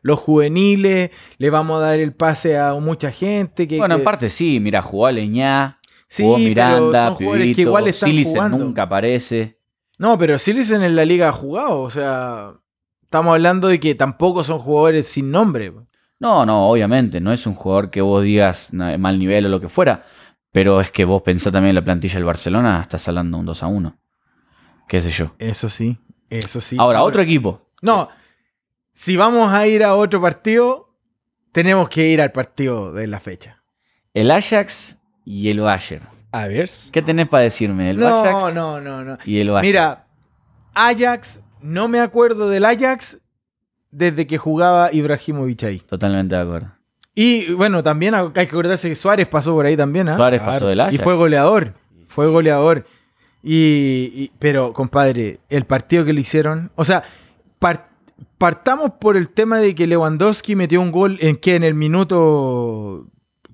[0.00, 3.68] los juveniles, le vamos a dar el pase a mucha gente.
[3.68, 5.78] Que, Bueno, en que- parte sí, mira, jugó a Leñá,
[6.08, 8.58] Sí, jugó Miranda, son jugadores que Pibito, igual están Silicen jugando.
[8.58, 9.58] nunca aparece.
[9.98, 11.80] No, pero Silesen en la liga ha jugado.
[11.82, 12.54] O sea,
[13.02, 15.70] estamos hablando de que tampoco son jugadores sin nombre.
[16.18, 19.60] No, no, obviamente, no es un jugador que vos digas "No, mal nivel o lo
[19.60, 20.02] que fuera,
[20.50, 23.62] pero es que vos pensás también en la plantilla del Barcelona, estás hablando un 2
[23.62, 23.98] a 1.
[24.92, 25.34] Qué sé yo.
[25.38, 25.96] Eso sí,
[26.28, 26.76] eso sí.
[26.78, 27.62] Ahora, otro equipo.
[27.80, 28.10] No,
[28.92, 30.94] si vamos a ir a otro partido,
[31.50, 33.62] tenemos que ir al partido de la fecha.
[34.12, 36.06] El Ajax y el Bayern.
[36.30, 36.68] A ver.
[36.92, 39.16] ¿Qué tenés para decirme del No, Ajax no, no, no.
[39.24, 39.66] y el Bayern?
[39.66, 40.06] Mira,
[40.74, 43.18] Ajax, no me acuerdo del Ajax
[43.90, 45.78] desde que jugaba Ibrahimovic ahí.
[45.78, 46.70] Totalmente de acuerdo.
[47.14, 50.16] Y bueno, también hay que acordarse que Suárez pasó por ahí también, ¿ah?
[50.16, 50.94] Suárez pasó del Ajax.
[50.94, 51.72] Y fue goleador.
[52.08, 52.84] Fue goleador.
[53.42, 56.70] Y, y- pero, compadre, el partido que le hicieron.
[56.76, 57.02] O sea,
[57.58, 57.88] par-
[58.38, 63.06] partamos por el tema de que Lewandowski metió un gol en que en el minuto.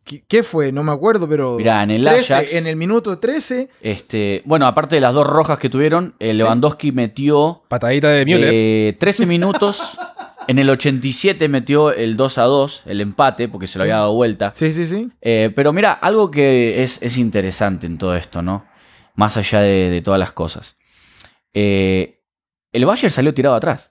[0.05, 0.73] ¿Qué, qué fue?
[0.73, 1.57] No me acuerdo, pero.
[1.57, 3.69] Mirá, en el 13, Ajax- En el minuto 13.
[3.83, 8.51] Este, bueno, aparte de las dos rojas que tuvieron, eh, Lewandowski metió Patadita de Müller.
[8.53, 9.99] eh, 13 minutos.
[10.47, 14.15] en el 87 metió el 2 a 2, el empate, porque se lo había dado
[14.15, 14.53] vuelta.
[14.55, 15.11] Sí, sí, sí.
[15.21, 18.65] Eh, pero mira, algo que es, es interesante en todo esto, ¿no?
[19.19, 20.77] Más allá de, todas las cosas.
[21.53, 22.23] Eh,
[22.71, 23.91] el Bayern salió tirado atrás.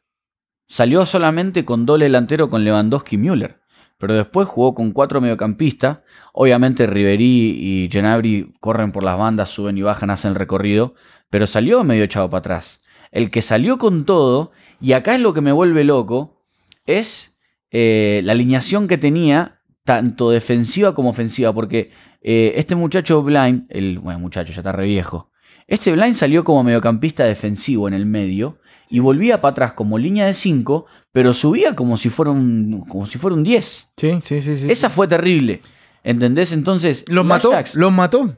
[0.70, 3.60] Salió solamente con doble delantero con Lewandowski y Müller.
[3.98, 6.00] Pero después jugó con cuatro mediocampistas.
[6.32, 10.96] Obviamente Ribery y Genabri corren por las bandas, suben y bajan, hacen el recorrido.
[11.30, 12.82] Pero salió medio echado para atrás.
[13.12, 16.42] El que salió con todo, y acá es lo que me vuelve loco,
[16.86, 17.38] es
[17.72, 19.57] eh, la alineación que tenía,
[19.88, 21.54] tanto defensiva como ofensiva.
[21.54, 25.32] Porque eh, este muchacho Blind, el bueno, muchacho ya está re viejo.
[25.66, 28.58] Este Blind salió como mediocampista defensivo en el medio
[28.90, 33.06] y volvía para atrás como línea de 5, pero subía como si fuera un, como
[33.06, 33.92] si fuera un 10.
[33.98, 34.58] Sí, sí, sí.
[34.58, 34.70] sí.
[34.72, 35.62] Esa fue terrible.
[36.04, 36.52] ¿Entendés?
[36.52, 37.52] Entonces, Los mató.
[37.76, 38.38] Los mató.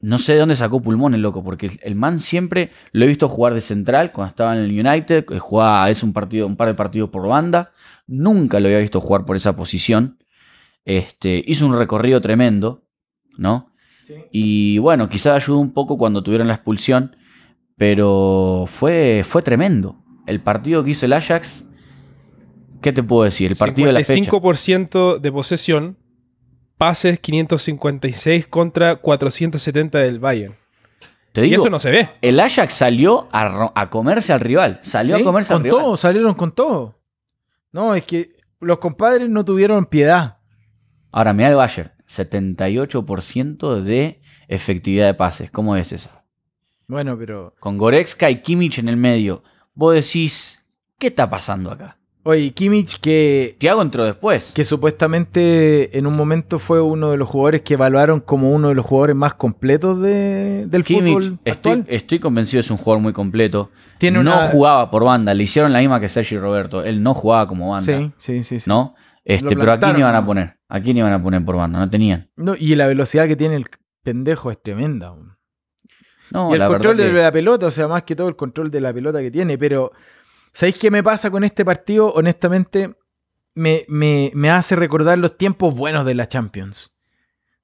[0.00, 3.28] no sé de dónde sacó pulmón el loco, porque el- man siempre lo he visto
[3.28, 6.66] jugar de central cuando estaba en el United, que jugaba es un partido, un par
[6.68, 7.70] de partidos por banda.
[8.08, 10.18] Nunca lo había visto jugar por esa posición.
[10.84, 12.82] Este, hizo un recorrido tremendo,
[13.38, 13.68] ¿no?
[14.30, 17.16] Y bueno, quizás ayudó un poco cuando tuvieron la expulsión,
[17.76, 19.96] pero fue, fue tremendo.
[20.26, 21.66] El partido que hizo el Ajax,
[22.80, 23.52] ¿qué te puedo decir?
[23.52, 24.30] El partido de la fecha.
[24.30, 25.96] 55% de posesión,
[26.76, 30.56] pases 556 contra 470 del Bayern.
[31.32, 32.10] Te y digo, eso no se ve.
[32.20, 34.80] el Ajax salió a, comerse al rival.
[34.82, 35.80] Salió Sí, a comerse al con rival.
[35.80, 36.98] todo, salieron con todo.
[37.72, 40.38] No, es que los compadres no tuvieron piedad.
[41.12, 45.50] Ahora, mira el Bayern, 78% de efectividad de pases.
[45.50, 46.10] ¿Cómo es eso?
[46.88, 47.54] Bueno, pero.
[47.60, 49.42] Con Goretzka y Kimmich en el medio.
[49.74, 50.58] Vos decís,
[50.98, 51.96] ¿qué está pasando acá?
[52.24, 54.52] Oye, Kimmich, que, Thiago entró después.
[54.54, 58.76] que supuestamente en un momento fue uno de los jugadores que evaluaron como uno de
[58.76, 61.84] los jugadores más completos de- del Kimmich, fútbol estoy, actual.
[61.88, 63.70] estoy convencido es un jugador muy completo.
[63.98, 66.84] Tiene no una- jugaba por banda, le hicieron la misma que Sergi Roberto.
[66.84, 68.60] Él no jugaba como banda, Sí, sí, sí.
[68.60, 68.70] sí.
[68.70, 68.94] ¿no?
[69.24, 70.26] Este, pero aquí ni iban a ¿no?
[70.26, 70.56] poner.
[70.74, 72.30] Aquí ni iban a poner por banda, no tenían.
[72.34, 73.66] No, y la velocidad que tiene el
[74.02, 75.14] pendejo es tremenda.
[76.30, 78.36] No, y el la control de que- la pelota, o sea, más que todo el
[78.36, 79.58] control de la pelota que tiene.
[79.58, 79.92] Pero,
[80.54, 82.10] ¿sabéis qué me pasa con este partido?
[82.14, 82.94] Honestamente,
[83.54, 86.94] me, me- me hace recordar los tiempos buenos de la Champions.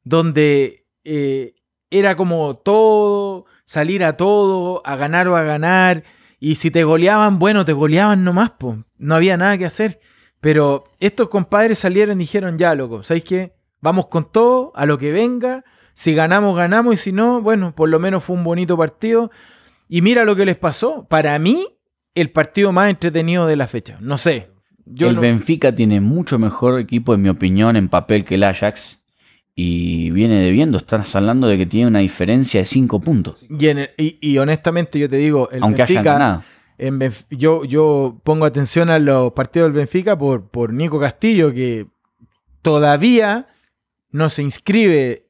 [0.05, 1.55] Donde eh,
[1.91, 6.05] era como todo, salir a todo, a ganar o a ganar.
[6.39, 8.85] Y si te goleaban, bueno, te goleaban nomás, po.
[8.99, 9.99] no había nada que hacer.
[10.41, 13.53] Pero estos compadres salieron y dijeron, ya, loco, ¿sabéis qué?
[13.81, 15.65] Vamos con todo, a lo que venga.
[15.95, 16.95] Si ganamos, ganamos.
[16.95, 19.31] Y si no, bueno, por lo menos fue un bonito partido.
[19.89, 21.07] Y mira lo que les pasó.
[21.09, 21.67] Para mí,
[22.15, 23.99] el partido más entretenido de la fecha.
[24.01, 24.49] No sé.
[24.85, 28.45] Yo el no- Benfica tiene mucho mejor equipo, en mi opinión, en papel que el
[28.45, 29.03] Ajax.
[29.55, 30.79] Y viene debiendo.
[30.79, 33.45] Estás hablando de que tiene una diferencia de 5 puntos.
[33.51, 36.43] y, el- y- y honestamente, yo te digo, el aunque hayan Benfica, ganado.
[36.79, 41.53] En Benf- yo, yo pongo atención a los partidos del Benfica por, por Nico Castillo,
[41.53, 41.87] que
[42.63, 43.47] todavía
[44.11, 45.27] no se inscribe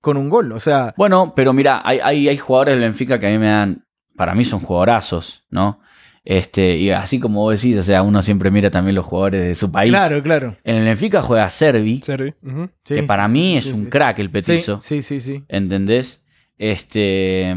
[0.00, 0.52] con un gol.
[0.52, 3.46] O sea, Bueno, pero mira, hay, hay, hay jugadores del Benfica que a mí me
[3.48, 3.84] dan.
[4.16, 5.80] Para mí son jugadorazos, ¿no?
[6.24, 9.54] Este, y así como vos decís, o sea, uno siempre mira también los jugadores de
[9.54, 9.90] su país.
[9.90, 10.56] claro, claro.
[10.62, 12.34] En el Benfica juega Servi, Servi.
[12.42, 12.68] Ujú.
[12.84, 13.90] Sí, que para sí, mí sí, es sí, un sí.
[13.90, 14.80] crack el Sí, petizo.
[14.80, 15.42] sí, sí, sí.
[15.48, 16.22] ¿Entendés?
[16.58, 17.56] Este,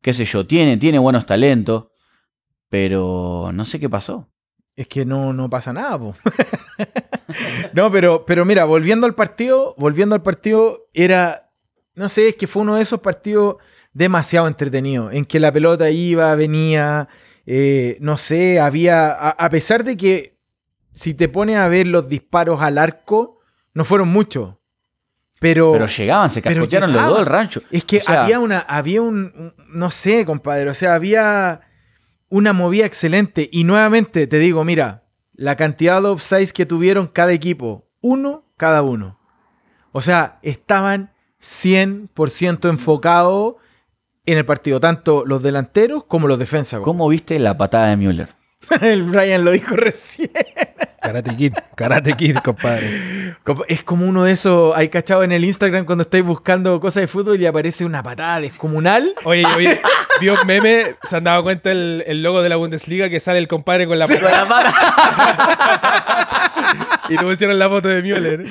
[0.00, 1.87] qué sé yo, tiene, tiene buenos talentos,
[2.68, 4.28] pero no sé qué pasó.
[4.76, 6.14] Es que no, no pasa nada, po.
[7.72, 11.50] no, pero, pero mira, volviendo al partido, volviendo al partido, era,
[11.94, 13.56] no sé, es que fue uno de esos partidos
[13.92, 17.08] demasiado entretenidos, en que la pelota iba, venía,
[17.46, 20.38] eh, no sé, había, a, a pesar de que
[20.94, 23.40] si te pones a ver los disparos al arco,
[23.74, 24.54] no fueron muchos,
[25.40, 27.62] pero, Pero llegaban, se pero cascotearon los dos del rancho.
[27.70, 31.60] es que O sea, había una, había un- no sé, compadre, o sea, había
[32.28, 33.48] una movida excelente.
[33.52, 38.82] Y nuevamente te digo, mira, la cantidad de offsides que tuvieron cada equipo, uno cada
[38.82, 39.18] uno.
[39.92, 43.54] O sea, estaban 100% enfocados
[44.26, 46.80] en el partido, tanto los delanteros como los defensas.
[46.80, 48.28] ¿Cómo viste la patada de Müller?
[48.82, 50.30] El Brian lo dijo recién.
[51.00, 53.34] Karate Kid, Karate Kid, compadre.
[53.68, 57.06] Es como uno de esos, hay cachado en el Instagram cuando estáis buscando cosas de
[57.06, 59.14] fútbol y aparece una patada descomunal.
[59.24, 59.80] Oye, oye,
[60.20, 63.38] vio un meme, se han dado cuenta el, el logo de la Bundesliga que sale
[63.38, 64.74] el compadre con la Con la pata.
[67.08, 68.44] y le pusieron la foto de Müller.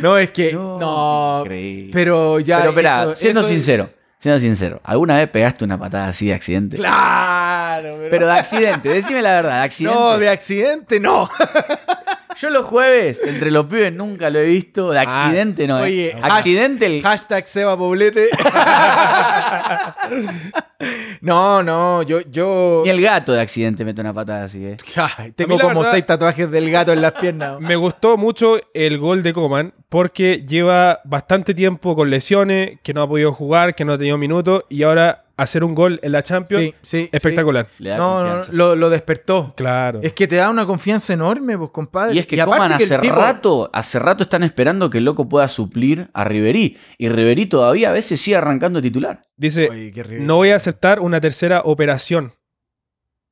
[0.00, 0.52] No, es que.
[0.52, 1.40] No.
[1.44, 1.90] Increíble.
[1.92, 2.58] pero ya.
[2.58, 3.90] Pero espera, siendo eso es- sincero,
[4.20, 6.76] siendo sincero, ¿alguna vez pegaste una patada así de accidente?
[6.76, 8.10] Claro, pero.
[8.10, 9.98] Pero de accidente, decime la verdad, de accidente.
[9.98, 11.28] no, de accidente no.
[12.40, 14.92] Yo los jueves, entre los pibes, nunca lo he visto.
[14.92, 15.82] De accidente no, ¿eh?
[15.82, 17.02] oye, accidente el.
[17.02, 18.30] Hashtag Seba Poblete.
[21.20, 22.22] no, no, yo.
[22.22, 22.80] yo...
[22.84, 24.78] Ni el gato de accidente mete una patada así, ¿eh?
[25.18, 27.56] Ay, tengo como verdad- seis tatuajes del gato en las piernas.
[27.60, 33.02] Me gustó mucho el gol de Coman porque lleva bastante tiempo con lesiones, que no
[33.02, 36.22] ha podido jugar, que no ha tenido minutos y ahora hacer un gol en la
[36.22, 37.08] Champions, Sí, sí.
[37.12, 37.66] espectacular.
[37.78, 38.52] Le da No, no, confianza.
[38.52, 39.54] lo, lo despertó.
[39.56, 40.00] Claro.
[40.02, 42.14] Es que te da una confianza enorme, pues, compadre.
[42.14, 45.04] Y es que aparte Coman que hace tipo- rato, hace rato están esperando que el
[45.04, 46.76] loco pueda suplir a Riverí.
[46.98, 49.22] Y Riverí todavía a veces sigue arrancando titular.
[49.36, 52.34] Dice, Oye, no voy a aceptar una tercera operación.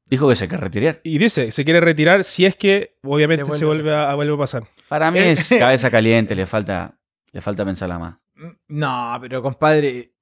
[0.06, 1.00] Dijo que se quiere retirar.
[1.04, 4.14] Y dice, se quiere retirar si es que obviamente Le vuelve se a vuelve a,
[4.14, 4.62] vuelve a pasar.
[4.88, 6.96] Para mí es cabeza caliente, le falta,
[7.30, 8.14] le falta pensarla más.
[8.68, 10.12] No, pero compadre.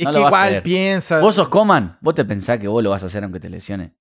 [0.00, 1.20] Es No que igual piensa.
[1.20, 3.92] Vos sos Coman, vos te pensás que vos lo vas a hacer aunque te lesione.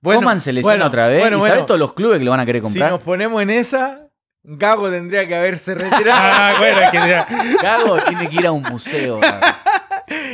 [0.00, 1.20] Bueno, Coman se lesiona bueno, otra vez.
[1.20, 2.90] Bueno, ¿Y sabés todos los clubes que lo van a querer si comprar?
[2.90, 4.08] nos ponemos en esa,
[4.42, 6.02] Gago tendría que haberse retirado.
[6.12, 7.26] Ah, bueno, es que ya-
[7.62, 9.20] Gago tiene que ir a un museo.
[9.20, 9.46] Gago.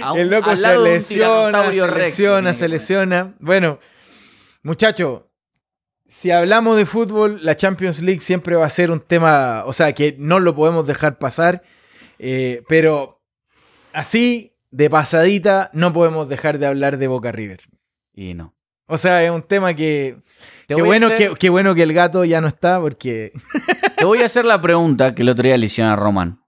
[0.03, 3.35] A un- el loco se lesiona, se lesiona, se lesiona.
[3.39, 3.79] Bueno,
[4.63, 5.31] muchacho,
[6.09, 9.93] si hablamos de fútbol, la Champions League siempre va a ser un tema, o sea,
[9.93, 11.63] que no lo podemos dejar pasar,
[12.19, 13.23] eh, pero
[13.93, 17.61] así, de pasadita, no podemos dejar de hablar de Boca River.
[18.15, 18.55] Y no.
[18.87, 20.19] O sea, es un tema que...
[20.67, 23.33] Te Qué bueno, hacer, que, qué bueno que el gato ya no está, porque...
[23.97, 26.43] te voy a hacer la pregunta que el otro día le hicieron a Roman.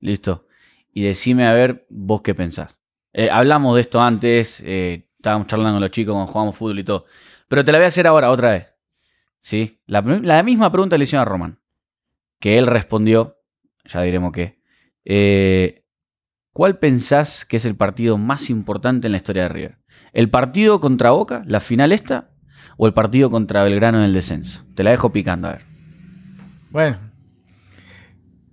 [0.00, 0.46] Listo.
[0.92, 2.78] Y decime a ver vos qué pensás.
[3.12, 6.84] Eh, hablamos de esto antes, eh, estábamos charlando con los chicos cuando jugamos fútbol y
[6.84, 7.06] todo.
[7.48, 8.66] Pero te la voy a hacer ahora, otra vez.
[9.40, 9.80] ¿Sí?
[9.86, 11.60] La, la misma pregunta le hicieron a Roman.
[12.40, 13.38] Que él respondió,
[13.84, 14.60] ya diremos qué.
[15.04, 15.84] Eh,
[16.56, 19.78] ¿Cuál pensás que es el partido más importante en la historia de River?
[20.14, 22.30] ¿El partido contra Boca, la final esta?
[22.78, 24.64] ¿O el partido contra Belgrano en el descenso?
[24.74, 25.62] Te la dejo picando, a ver.
[26.70, 26.98] Bueno.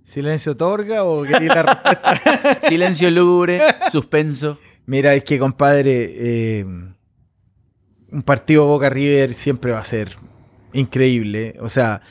[0.02, 2.60] ¿Silencio otorga o quería la?
[2.68, 4.58] Silencio lúgubre, suspenso.
[4.84, 6.64] Mira, es que compadre, eh,
[8.12, 10.14] un partido Boca River siempre va a ser
[10.74, 11.56] increíble.
[11.58, 12.02] O sea,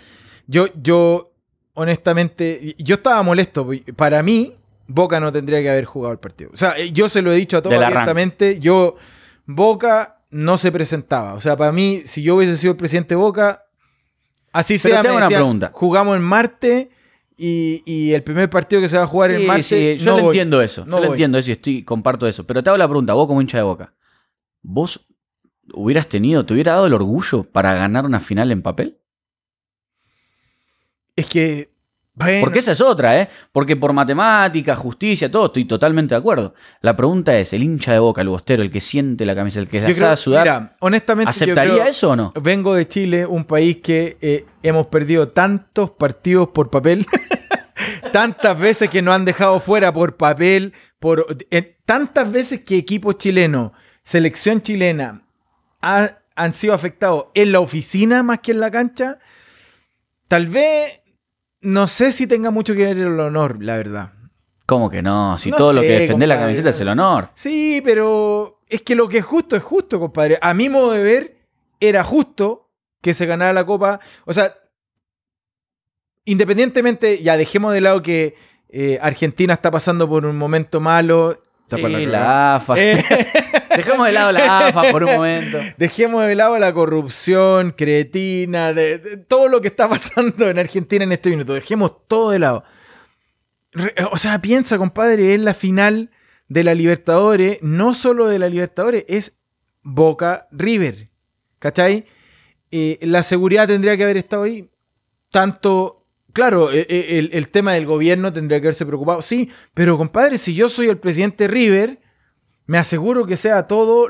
[0.47, 1.35] yo, yo,
[1.75, 3.69] honestamente, yo estaba molesto.
[3.95, 4.55] Para mí,
[4.87, 6.51] Boca no tendría que haber jugado el partido.
[6.53, 8.59] O sea, eh, yo se lo he dicho a todos abiertamente.
[8.59, 8.95] Yo,
[9.45, 11.33] Boca no se presentaba.
[11.35, 13.65] O sea, para mí, si yo hubiese sido el presidente Boca,
[14.51, 15.71] así Pero sea, me una pregunta.
[15.73, 16.89] jugamos en Marte
[17.37, 19.63] y, y el primer partido que se va a jugar en Sí, Marte.
[19.63, 20.31] sí, yo no lo voy.
[20.31, 20.85] entiendo eso.
[20.85, 21.13] No yo lo voy.
[21.15, 22.45] entiendo eso y estoy, comparto eso.
[22.45, 23.93] Pero te hago la pregunta, vos como hincha de boca,
[24.61, 25.07] ¿vos
[25.73, 28.99] hubieras tenido, te hubiera dado el orgullo para ganar una final en papel?
[31.15, 31.72] Es que.
[32.15, 33.29] Bueno, Porque esa es otra, ¿eh?
[33.51, 36.53] Porque por matemática, justicia, todo, estoy totalmente de acuerdo.
[36.81, 39.67] La pregunta es, el hincha de boca, el bostero, el que siente la camisa, el
[39.67, 42.31] que se a sudar, mira, honestamente, ¿aceptaría creo- eso o no?
[42.39, 47.07] Vengo de Chile, un país que eh, hemos perdido tantos partidos por papel,
[48.11, 53.17] tantas veces que nos han dejado fuera por papel, por eh, tantas veces que equipos
[53.17, 53.71] chilenos,
[54.03, 55.23] selección chilena,
[55.81, 59.19] ha- han sido afectados en la oficina más que en la cancha.
[60.27, 61.01] Tal vez,
[61.63, 64.11] no sé si tenga mucho que ver el honor, la verdad.
[64.65, 65.37] ¿Cómo que no?
[65.37, 67.29] Si No todo lo que defender la camiseta es el honor.
[67.33, 70.37] Sí, pero es que lo que es justo es justo, compadre.
[70.41, 71.37] A mi modo de ver,
[71.79, 72.69] era justo
[73.01, 73.99] que se ganara la copa.
[74.25, 74.55] O sea,
[76.25, 78.35] independientemente, ya dejemos de lado que
[78.69, 81.43] eh, Argentina está pasando por un momento malo.
[81.69, 82.73] Sí, la la AFA.
[82.77, 83.03] Eh,
[83.75, 85.59] Dejemos de lado la AFA por un momento.
[85.77, 91.11] dejemos de lado la corrupción, cretina, de, todo lo que está pasando en Argentina en
[91.11, 91.53] este minuto.
[91.53, 92.63] Dejemos todo de lado.
[94.11, 96.11] O sea, piensa, compadre, es la final
[96.47, 99.37] de la Libertadores, no solo de la Libertadores, es
[99.81, 101.09] Boca River.
[101.59, 102.05] ¿Cachai?
[102.71, 104.69] Eh, la seguridad tendría que haber estado ahí.
[105.31, 106.03] Tanto,
[106.33, 109.21] claro, eh, eh, el, el tema del gobierno tendría que haberse preocupado.
[109.21, 112.02] Sí, pero compadre, si yo soy el presidente River,
[112.65, 114.07] me aseguro que sea todo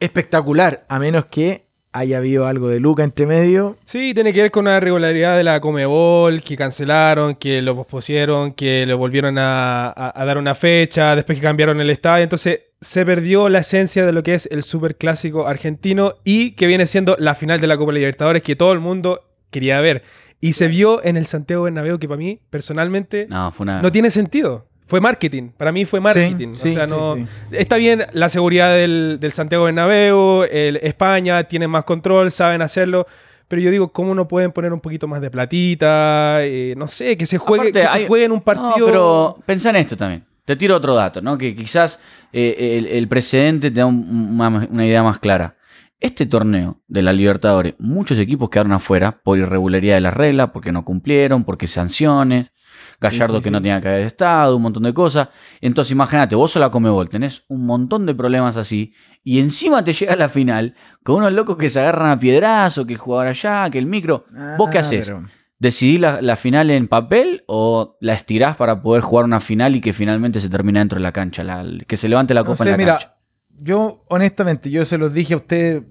[0.00, 3.76] espectacular, a menos que haya habido algo de Luca entre medio.
[3.86, 8.52] Sí, tiene que ver con una irregularidad de la Comebol, que cancelaron, que lo pospusieron,
[8.52, 12.22] que lo volvieron a, a- a dar una fecha, después que cambiaron el estadio.
[12.24, 16.86] Entonces se perdió la esencia de lo que es el superclásico argentino y que viene
[16.86, 20.02] siendo la final de la Copa Libertadores que todo el mundo quería ver.
[20.38, 23.80] Y se vio en el Santiago Bernabéu que para mí, personalmente, No, fue una.
[23.80, 24.66] no tiene sentido.
[24.86, 25.50] Fue marketing.
[25.56, 26.54] Para mí fue marketing.
[26.54, 27.16] sí, o sea, sí, no.
[27.16, 27.26] sí.
[27.50, 33.06] Está bien la seguridad del, del Santiago Bernabéu, el España tiene más control, saben hacerlo.
[33.48, 36.38] Pero yo digo, ¿cómo no pueden poner un poquito más de platita?
[36.42, 38.74] Eh, no sé, que se juegue, Aparte, que se juegue en un partido.
[38.78, 40.24] No, pero pensá en esto también.
[40.44, 41.36] Te tiro otro dato, ¿no?
[41.38, 42.00] Que quizás
[42.32, 45.56] eh, el, el precedente te da un- una, una idea más clara.
[45.98, 50.70] Este torneo de la Libertadores, muchos equipos quedaron afuera por irregularidad de las reglas, porque
[50.70, 52.52] no cumplieron, porque sanciones,
[53.00, 55.28] Gallardo que no tenía que haber estado, un montón de cosas.
[55.60, 58.92] Entonces, imagínate, vos sola Comebol tenés un montón de problemas así,
[59.22, 62.86] y encima te llega a la final con unos locos que se agarran a piedrazo,
[62.86, 64.24] que el jugador allá, que el micro.
[64.56, 65.06] ¿Vos qué Ah, haces?
[65.10, 65.26] pero-
[65.58, 69.80] ¿Decidís la, la final en papel o la estirás para poder jugar una final y
[69.80, 71.42] que finalmente se termine dentro de la cancha?
[71.44, 73.16] la- que se levante la No copa sé, en la mira, cancha.
[73.50, 75.82] yo honestamente, yo se los dije a ustedes.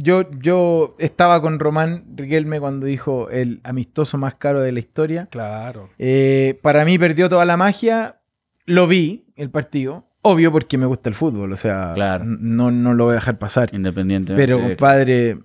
[0.00, 5.26] Yo, yo estaba con Román Riquelme cuando dijo el amistoso más caro de la historia.
[5.28, 5.90] Claro.
[5.98, 8.16] Eh, para mí perdió toda la magia.
[8.64, 10.04] Lo vi, el partido.
[10.22, 11.52] Obvio porque me gusta el fútbol.
[11.52, 12.24] O sea, Claro.
[12.26, 13.70] no, no lo voy a dejar pasar.
[13.72, 14.40] Independientemente.
[14.40, 15.38] Pero, compadre,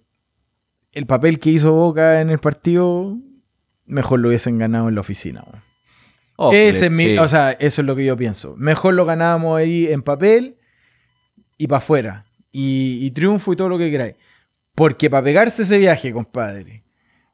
[0.91, 3.17] el papel que hizo Boca en el partido,
[3.87, 5.43] mejor lo hubiesen ganado en la oficina.
[6.35, 7.17] Oh, Ese es mi- sí.
[7.17, 8.55] o sea, eso es lo que yo pienso.
[8.57, 10.57] Mejor lo ganábamos ahí en papel
[11.57, 12.25] y para afuera.
[12.51, 14.15] Y, y triunfo y todo lo que queráis.
[14.75, 16.83] Porque para pegarse ese viaje, compadre,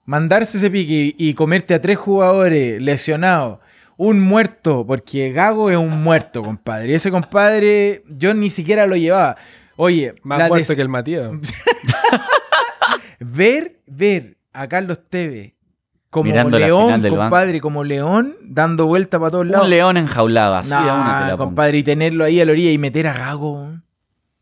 [0.05, 3.59] mandarse ese pique y, y comerte a tres jugadores lesionados,
[3.95, 6.91] un muerto, porque Gago es un muerto, compadre.
[6.91, 9.35] Y ese compadre, yo ni siquiera lo llevaba.
[9.75, 11.31] Oye, Más la muerto que el Matías.
[13.19, 15.53] ver, ver a Carlos Tevez
[16.09, 19.65] como Mirando león, compadre, como león, dando vuelta para todos lados.
[19.65, 21.45] un león enjaulado, así Nah, de una te la pongo.
[21.45, 23.73] compadre, y tenerlo ahí a la orilla y meter a Gago.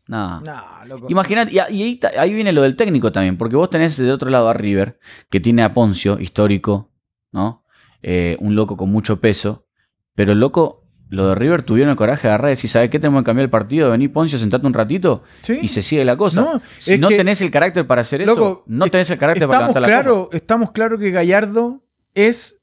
[0.08, 0.40] No.
[0.40, 1.06] No, loco.
[1.10, 4.54] Imagínate, y, ahí, viene lo del técnico también, porque vos tenés de otro lado a
[4.54, 4.98] River,
[5.30, 6.90] que tiene a Poncio, histórico,
[7.30, 7.62] ¿no?
[8.02, 9.66] Eh, un loco con mucho peso,
[10.14, 12.98] pero el loco, lo de River tuvieron el coraje de agarrar y decir, ¿sabes qué?
[12.98, 15.58] Tenemos que cambiar el partido, vení Poncio, sentate un ratito Sí.
[15.60, 16.40] y se sigue la cosa.
[16.40, 19.58] No, si no tenés el carácter para hacer Loco, eso, no tenés el carácter para
[19.60, 20.36] levantar la claro, copa.
[20.36, 21.82] estamos claro que Gallardo
[22.14, 22.57] es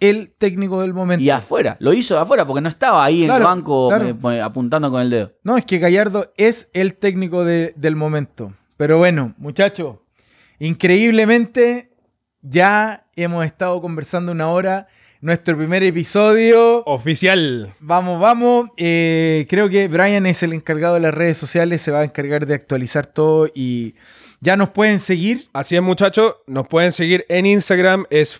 [0.00, 1.24] el técnico del momento.
[1.24, 4.16] Y afuera, lo hizo de afuera porque no estaba ahí en el banco claro.
[4.32, 5.32] eh, apuntando con el dedo.
[5.42, 8.52] No, es que Gallardo es el técnico de- del momento.
[8.76, 9.96] Pero bueno, muchachos,
[10.58, 11.90] increíblemente
[12.42, 14.86] ya hemos estado conversando una hora.
[15.20, 16.82] Nuestro primer episodio.
[16.84, 17.72] Oficial.
[17.80, 18.68] Vamos, vamos.
[18.76, 22.44] Eh, creo que Brian es el encargado de las redes sociales, se va a encargar
[22.44, 23.94] de actualizar todo y
[24.44, 25.48] ya nos pueden seguir.
[25.54, 26.34] Así es, muchachos.
[26.46, 28.04] Nos pueden seguir en Instagram.
[28.10, 28.36] Es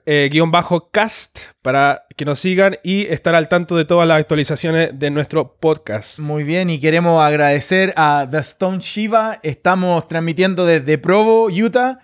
[0.00, 5.56] food-cast para que nos sigan y estar al tanto de todas las actualizaciones de nuestro
[5.58, 6.20] podcast.
[6.20, 9.40] Muy bien, y queremos agradecer a The Stone Shiva.
[9.42, 11.98] Estamos transmitiendo desde Provo, Utah,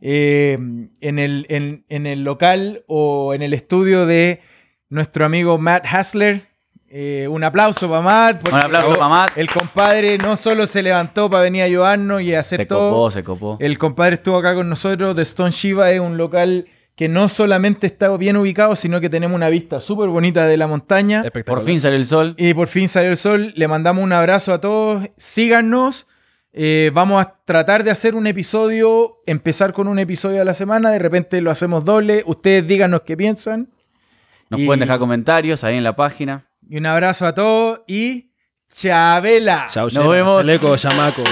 [0.00, 0.58] eh,
[1.00, 4.40] en, el, en- en el local o en el estudio de
[4.88, 6.48] nuestro amigo Matt Hasler.
[6.88, 8.40] Eh, un aplauso para Matt.
[8.42, 9.36] porque Un aplauso para Matt.
[9.36, 12.90] El compadre no solo se levantó para venir a ayudarnos y hacer Se todo.
[12.90, 13.56] copó, se copó.
[13.60, 15.16] El compadre estuvo acá con nosotros.
[15.16, 19.34] The Stone Shiva es un local que no solamente está bien ubicado, sino que tenemos
[19.36, 21.22] una vista súper bonita de la montaña.
[21.24, 21.58] Espectacular.
[21.58, 22.34] Por fin salió el sol.
[22.38, 23.52] Y por fin salió el sol.
[23.56, 25.06] Le mandamos un abrazo a todos.
[25.16, 26.06] Síganos.
[26.54, 30.90] Eh, vamos a tratar de hacer un episodio, empezar con un episodio a la semana.
[30.90, 32.22] De repente lo hacemos doble.
[32.24, 33.68] Ustedes díganos qué piensan.
[34.48, 36.45] Nos Y- pueden dejar comentarios ahí en la página.
[36.68, 37.80] Y un abrazo a todos.
[37.86, 38.32] Y
[38.72, 39.68] Chabela.
[39.70, 40.42] Chao, Nos vemos.
[40.42, 41.22] Chaleco, chamaco.